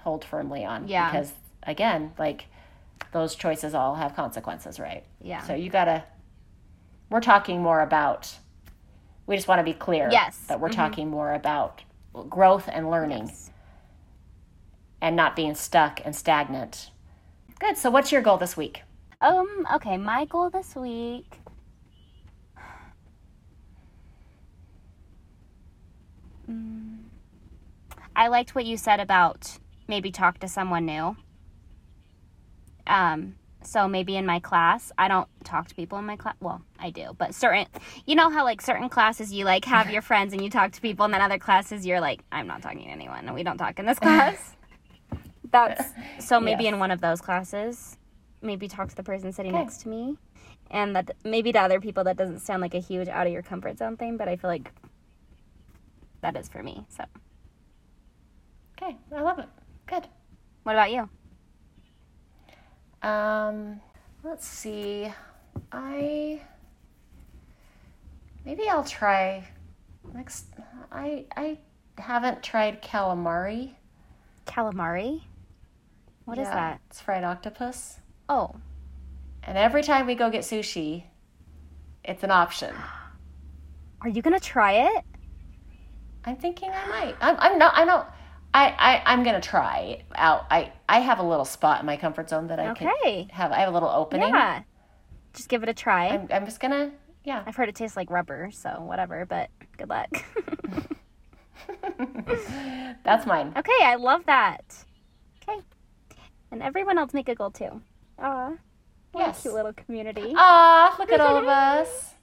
hold 0.00 0.24
firmly 0.24 0.64
on. 0.64 0.88
Yeah. 0.88 1.08
Because 1.08 1.34
again, 1.62 2.14
like 2.18 2.46
those 3.12 3.36
choices 3.36 3.76
all 3.76 3.94
have 3.94 4.16
consequences, 4.16 4.80
right? 4.80 5.04
Yeah. 5.20 5.42
So 5.42 5.54
you 5.54 5.70
gotta 5.70 6.02
we're 7.10 7.20
talking 7.20 7.62
more 7.62 7.80
about 7.80 8.34
we 9.28 9.36
just 9.36 9.46
want 9.46 9.60
to 9.60 9.64
be 9.64 9.72
clear 9.72 10.08
Yes. 10.10 10.36
that 10.48 10.58
we're 10.58 10.68
Mhm. 10.70 10.74
talking 10.74 11.08
more 11.08 11.32
about 11.32 11.84
growth 12.28 12.68
and 12.72 12.90
learning 12.90 13.28
Yes. 13.28 13.52
and 15.00 15.14
not 15.14 15.36
being 15.36 15.54
stuck 15.54 16.00
and 16.04 16.16
stagnant. 16.16 16.90
Good. 17.60 17.78
So 17.78 17.88
what's 17.88 18.10
your 18.10 18.20
goal 18.20 18.36
this 18.36 18.56
week? 18.56 18.82
Um, 19.20 19.64
okay, 19.74 19.96
my 19.96 20.24
goal 20.24 20.50
this 20.50 20.74
week. 20.74 21.38
Mm, 26.50 27.04
I 28.16 28.28
liked 28.28 28.54
what 28.54 28.64
you 28.66 28.76
said 28.76 29.00
about 29.00 29.58
maybe 29.88 30.10
talk 30.10 30.38
to 30.40 30.48
someone 30.48 30.86
new. 30.86 31.16
Um, 32.86 33.36
so 33.62 33.88
maybe 33.88 34.16
in 34.16 34.26
my 34.26 34.40
class, 34.40 34.92
I 34.98 35.08
don't 35.08 35.28
talk 35.42 35.68
to 35.68 35.74
people 35.74 35.98
in 35.98 36.04
my 36.04 36.16
class. 36.16 36.34
Well, 36.40 36.60
I 36.78 36.90
do, 36.90 37.14
but 37.16 37.34
certain, 37.34 37.66
you 38.06 38.14
know 38.14 38.28
how 38.30 38.44
like 38.44 38.60
certain 38.60 38.88
classes 38.90 39.32
you 39.32 39.44
like 39.46 39.64
have 39.64 39.90
your 39.90 40.02
friends 40.02 40.32
and 40.34 40.42
you 40.42 40.50
talk 40.50 40.72
to 40.72 40.80
people, 40.82 41.04
and 41.06 41.14
then 41.14 41.22
other 41.22 41.38
classes 41.38 41.86
you're 41.86 42.00
like, 42.00 42.22
I'm 42.30 42.46
not 42.46 42.60
talking 42.62 42.80
to 42.84 42.90
anyone, 42.90 43.24
and 43.26 43.34
we 43.34 43.42
don't 43.42 43.56
talk 43.56 43.78
in 43.78 43.86
this 43.86 43.98
class. 43.98 44.54
That's 45.50 45.92
so 46.18 46.40
maybe 46.40 46.64
Yes. 46.64 46.74
in 46.74 46.78
one 46.78 46.90
of 46.90 47.00
those 47.00 47.20
classes, 47.22 47.96
maybe 48.42 48.68
talk 48.68 48.88
to 48.90 48.96
the 48.96 49.02
person 49.02 49.32
sitting 49.32 49.52
Okay. 49.52 49.62
next 49.62 49.80
to 49.82 49.88
me, 49.88 50.16
and 50.70 50.94
that 50.94 51.12
maybe 51.24 51.50
to 51.52 51.58
other 51.58 51.80
people 51.80 52.04
that 52.04 52.18
doesn't 52.18 52.40
sound 52.40 52.60
like 52.60 52.74
a 52.74 52.80
huge 52.80 53.08
out 53.08 53.26
of 53.26 53.32
your 53.32 53.42
comfort 53.42 53.78
zone 53.78 53.96
thing, 53.96 54.18
but 54.18 54.28
I 54.28 54.36
feel 54.36 54.50
like 54.50 54.70
that 56.24 56.36
is 56.36 56.48
for 56.48 56.62
me. 56.62 56.84
So, 56.88 57.04
Okay, 58.80 58.96
I 59.14 59.20
love 59.20 59.38
it. 59.38 59.48
Good. 59.86 60.08
what 60.64 60.72
about 60.74 60.90
you? 60.90 61.08
Um, 63.08 63.80
let's 64.22 64.46
see. 64.46 65.12
I 65.70 66.40
maybe 68.44 68.68
I'll 68.68 68.84
try 68.84 69.46
next. 70.14 70.46
I 70.90 71.26
I 71.36 71.58
haven't 71.98 72.42
tried 72.42 72.82
calamari. 72.82 73.74
Calamari. 74.46 75.22
What 76.24 76.38
is 76.38 76.48
Yeah, 76.48 76.54
that? 76.54 76.80
It's 76.88 77.00
fried 77.00 77.24
octopus. 77.24 78.00
Oh, 78.28 78.56
And 79.42 79.58
every 79.58 79.82
time 79.82 80.06
we 80.06 80.14
go 80.14 80.30
get 80.30 80.42
sushi, 80.42 81.04
it's 82.02 82.24
an 82.24 82.30
option. 82.30 82.74
are 84.00 84.08
you 84.08 84.22
gonna 84.22 84.40
try 84.40 84.72
it? 84.88 85.04
I'm 86.26 86.36
thinking 86.36 86.70
I 86.70 86.86
might. 86.88 87.16
I'm, 87.20 87.36
I'm 87.38 87.58
not. 87.58 87.76
I 87.76 87.84
don't. 87.84 88.06
I, 88.54 88.68
I 88.78 89.02
I'm 89.12 89.24
gonna 89.24 89.40
try 89.40 90.02
out. 90.14 90.46
I 90.50 90.72
I 90.88 91.00
have 91.00 91.18
a 91.18 91.22
little 91.22 91.44
spot 91.44 91.80
in 91.80 91.86
my 91.86 91.96
comfort 91.96 92.30
zone 92.30 92.46
that 92.48 92.58
I 92.60 92.70
Okay. 92.70 92.88
can 93.02 93.28
have. 93.30 93.52
I 93.52 93.56
have 93.60 93.68
a 93.68 93.72
little 93.72 93.88
opening. 93.88 94.28
Yeah. 94.28 94.62
Just 95.32 95.48
give 95.48 95.62
it 95.62 95.68
a 95.68 95.74
try. 95.74 96.08
I'm 96.08 96.28
I'm 96.32 96.44
just 96.44 96.60
gonna 96.60 96.92
yeah. 97.24 97.42
I've 97.46 97.56
heard 97.56 97.68
it 97.68 97.74
tastes 97.74 97.96
like 97.96 98.10
rubber, 98.10 98.50
so 98.52 98.80
whatever, 98.80 99.26
but 99.26 99.50
Good 99.76 99.88
luck. 99.88 100.08
That's 103.04 103.26
mine. 103.26 103.52
Okay, 103.56 103.72
I 103.82 103.96
love 103.96 104.24
that. 104.26 104.84
Okay. 105.42 105.60
And 106.50 106.62
everyone 106.62 106.98
else 106.98 107.12
make 107.12 107.28
a 107.28 107.34
goal 107.34 107.50
too. 107.50 107.82
Aw. 108.20 108.52
Yes. 109.16 109.42
Cute 109.42 109.54
little 109.54 109.72
community. 109.72 110.32
Aw, 110.36 110.96
look 110.98 111.10
at 111.12 111.20
all 111.20 111.36
of 111.36 111.46
us. 111.46 112.14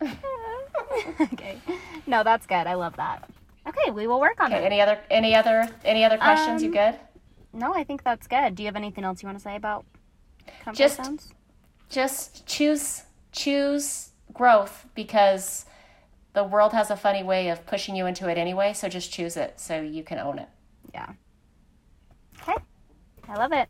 okay. 1.20 1.58
No, 2.06 2.22
that's 2.22 2.46
good. 2.46 2.66
I 2.66 2.74
love 2.74 2.96
that. 2.96 3.28
Okay, 3.68 3.90
we 3.90 4.06
will 4.06 4.20
work 4.20 4.40
on 4.40 4.52
okay, 4.52 4.62
it. 4.62 4.66
Any 4.66 4.80
other 4.80 4.98
any 5.10 5.34
other 5.34 5.68
any 5.84 6.04
other 6.04 6.16
questions? 6.16 6.62
Um, 6.62 6.66
you 6.66 6.72
good? 6.72 6.96
No, 7.52 7.74
I 7.74 7.84
think 7.84 8.02
that's 8.02 8.26
good. 8.26 8.54
Do 8.54 8.62
you 8.62 8.66
have 8.66 8.76
anything 8.76 9.04
else 9.04 9.22
you 9.22 9.26
want 9.26 9.38
to 9.38 9.42
say 9.42 9.56
about 9.56 9.84
comfort 10.64 10.78
just, 10.78 11.04
zones? 11.04 11.34
Just 11.88 12.46
choose 12.46 13.02
choose 13.32 14.10
growth 14.32 14.86
because 14.94 15.66
the 16.32 16.44
world 16.44 16.72
has 16.72 16.90
a 16.90 16.96
funny 16.96 17.22
way 17.22 17.48
of 17.48 17.66
pushing 17.66 17.96
you 17.96 18.06
into 18.06 18.28
it 18.28 18.38
anyway, 18.38 18.72
so 18.72 18.88
just 18.88 19.12
choose 19.12 19.36
it 19.36 19.58
so 19.58 19.80
you 19.80 20.02
can 20.02 20.18
own 20.18 20.38
it. 20.38 20.48
Yeah. 20.94 21.12
Okay. 22.42 22.56
I 23.28 23.34
love 23.36 23.52
it. 23.52 23.68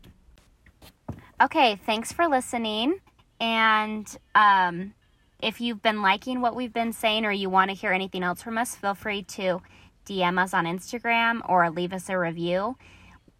Okay, 1.41 1.79
thanks 1.85 2.11
for 2.11 2.27
listening. 2.27 2.99
And 3.39 4.05
um, 4.35 4.93
if 5.41 5.61
you've 5.61 5.81
been 5.81 6.01
liking 6.01 6.41
what 6.41 6.55
we've 6.55 6.73
been 6.73 6.93
saying 6.93 7.25
or 7.25 7.31
you 7.31 7.49
want 7.49 7.71
to 7.71 7.75
hear 7.75 7.91
anything 7.91 8.23
else 8.23 8.41
from 8.41 8.57
us, 8.57 8.75
feel 8.75 8.93
free 8.93 9.23
to 9.23 9.61
DM 10.09 10.41
us 10.41 10.53
on 10.53 10.65
Instagram 10.65 11.47
or 11.47 11.69
leave 11.69 11.93
us 11.93 12.09
a 12.09 12.17
review. 12.17 12.75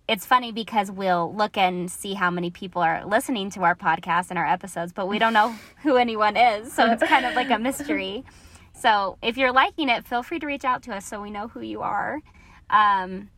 It's 0.08 0.26
funny 0.26 0.52
because 0.52 0.92
we'll 0.92 1.34
look 1.36 1.58
and 1.58 1.90
see 1.90 2.14
how 2.14 2.30
many 2.30 2.52
people 2.52 2.82
are 2.82 3.06
listening 3.06 3.50
to 3.52 3.62
our 3.62 3.76
podcast 3.76 4.30
and 4.30 4.38
our 4.38 4.46
episodes, 4.46 4.94
but 4.94 5.08
we 5.08 5.20
don't 5.20 5.34
know 5.34 5.56
who 5.84 5.98
anyone 5.98 6.38
is. 6.38 6.72
So 6.72 6.92
it's 6.92 7.04
kind 7.04 7.26
of 7.26 7.36
like 7.36 7.50
a 7.50 7.60
mystery. 7.60 8.24
So 8.74 9.18
if 9.22 9.38
you're 9.38 9.52
liking 9.52 9.90
it, 9.90 10.06
feel 10.06 10.24
free 10.24 10.40
to 10.40 10.46
reach 10.46 10.64
out 10.64 10.84
to 10.84 10.96
us 10.96 11.06
so 11.06 11.22
we 11.22 11.32
know 11.32 11.48
who 11.48 11.62
you 11.62 11.82
are. 11.82 12.22
Um, 12.70 13.30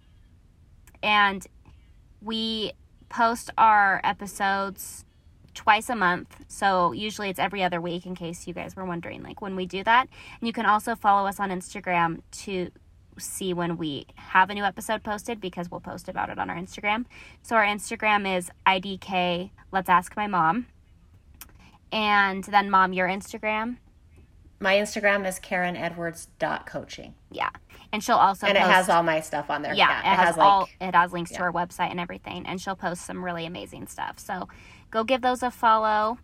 and 1.02 1.46
we 2.22 2.74
post 3.10 3.50
our 3.58 4.02
episodes 4.04 5.06
twice 5.54 5.90
a 5.90 5.96
month. 5.96 6.44
So 6.48 6.92
usually 6.92 7.30
it's 7.30 7.40
every 7.40 7.64
other 7.64 7.82
week 7.82 8.06
in 8.06 8.16
case 8.16 8.48
you 8.48 8.54
guys 8.54 8.76
were 8.76 8.86
wondering 8.86 9.24
like 9.24 9.42
when 9.42 9.56
we 9.56 9.66
do 9.66 9.84
that. 9.84 10.08
And 10.40 10.48
you 10.48 10.54
can 10.54 10.66
also 10.66 10.96
follow 10.96 11.28
us 11.28 11.40
on 11.40 11.50
Instagram 11.50 12.22
to 12.44 12.72
see 13.18 13.54
when 13.54 13.78
we 13.78 14.06
have 14.16 14.50
a 14.50 14.54
new 14.54 14.64
episode 14.64 15.04
posted 15.04 15.40
because 15.40 15.70
we'll 15.70 15.80
post 15.80 16.10
about 16.10 16.30
it 16.30 16.40
on 16.40 16.50
our 16.50 16.56
Instagram. 16.56 17.06
So 17.42 17.56
our 17.56 17.66
Instagram 17.66 18.38
is 18.38 18.50
IDK 18.66 19.52
Let's 19.72 19.90
Ask 19.90 20.16
My 20.16 20.28
Mom. 20.28 20.68
And 21.92 22.44
then 22.46 22.70
mom, 22.70 22.94
your 22.94 23.08
Instagram? 23.08 23.78
My 24.60 24.76
Instagram 24.76 25.28
is 25.28 25.40
Karen 25.40 25.76
Edwards 25.76 26.28
dot 26.40 26.66
coaching. 26.66 27.16
Yeah. 27.32 27.50
And 27.92 28.04
she'll 28.04 28.16
also 28.16 28.48
And 28.48 28.58
post, 28.58 28.70
it 28.70 28.72
has 28.72 28.90
all 28.90 29.04
my 29.04 29.20
stuff 29.20 29.50
on 29.50 29.64
there. 29.64 29.74
Yeah, 29.74 29.90
yeah 29.90 29.98
it, 29.98 30.14
it, 30.14 30.18
has, 30.18 30.28
has 30.28 30.38
like, 30.38 30.48
all 30.48 30.70
it 30.80 30.96
has 30.96 31.12
links 31.12 31.32
yeah. 31.32 31.38
to 31.38 31.44
our 31.44 31.52
website 31.52 31.90
and 31.90 32.00
everything. 32.00 32.46
And 32.46 32.62
she'll 32.62 32.76
post 32.76 33.06
some 33.06 33.26
really 33.26 33.46
amazing 33.46 33.88
stuff. 33.88 34.20
So 34.20 34.48
go 34.92 35.04
give 35.04 35.22
those 35.22 35.44
a 35.44 35.52
follow. 35.52 36.20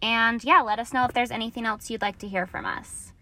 And 0.00 0.42
yeah, 0.42 0.62
let 0.62 0.78
us 0.78 0.92
know 0.92 1.04
if 1.04 1.12
there's 1.12 1.30
anything 1.30 1.64
else 1.64 1.90
you'd 1.90 2.02
like 2.02 2.18
to 2.18 2.28
hear 2.28 2.46
from 2.46 2.64
us. 2.64 3.12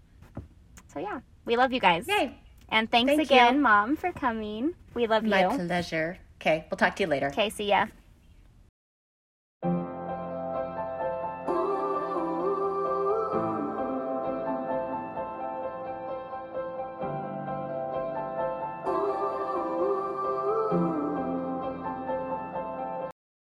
So 0.92 1.00
yeah, 1.00 1.20
we 1.44 1.56
love 1.56 1.72
you 1.72 1.80
guys. 1.80 2.08
Yay. 2.08 2.38
And 2.70 2.90
thanks 2.90 3.10
Thank 3.10 3.22
again, 3.22 3.56
you. 3.56 3.60
Mom, 3.60 3.96
for 3.96 4.12
coming. 4.12 4.74
We 4.94 5.06
love 5.06 5.24
My 5.24 5.42
you. 5.42 5.48
My 5.48 5.56
pleasure. 5.56 6.18
Okay, 6.40 6.66
we'll 6.70 6.78
talk 6.78 6.96
to 6.96 7.02
you 7.02 7.08
later. 7.08 7.28
Okay, 7.28 7.50
see 7.50 7.68
ya. 7.68 7.86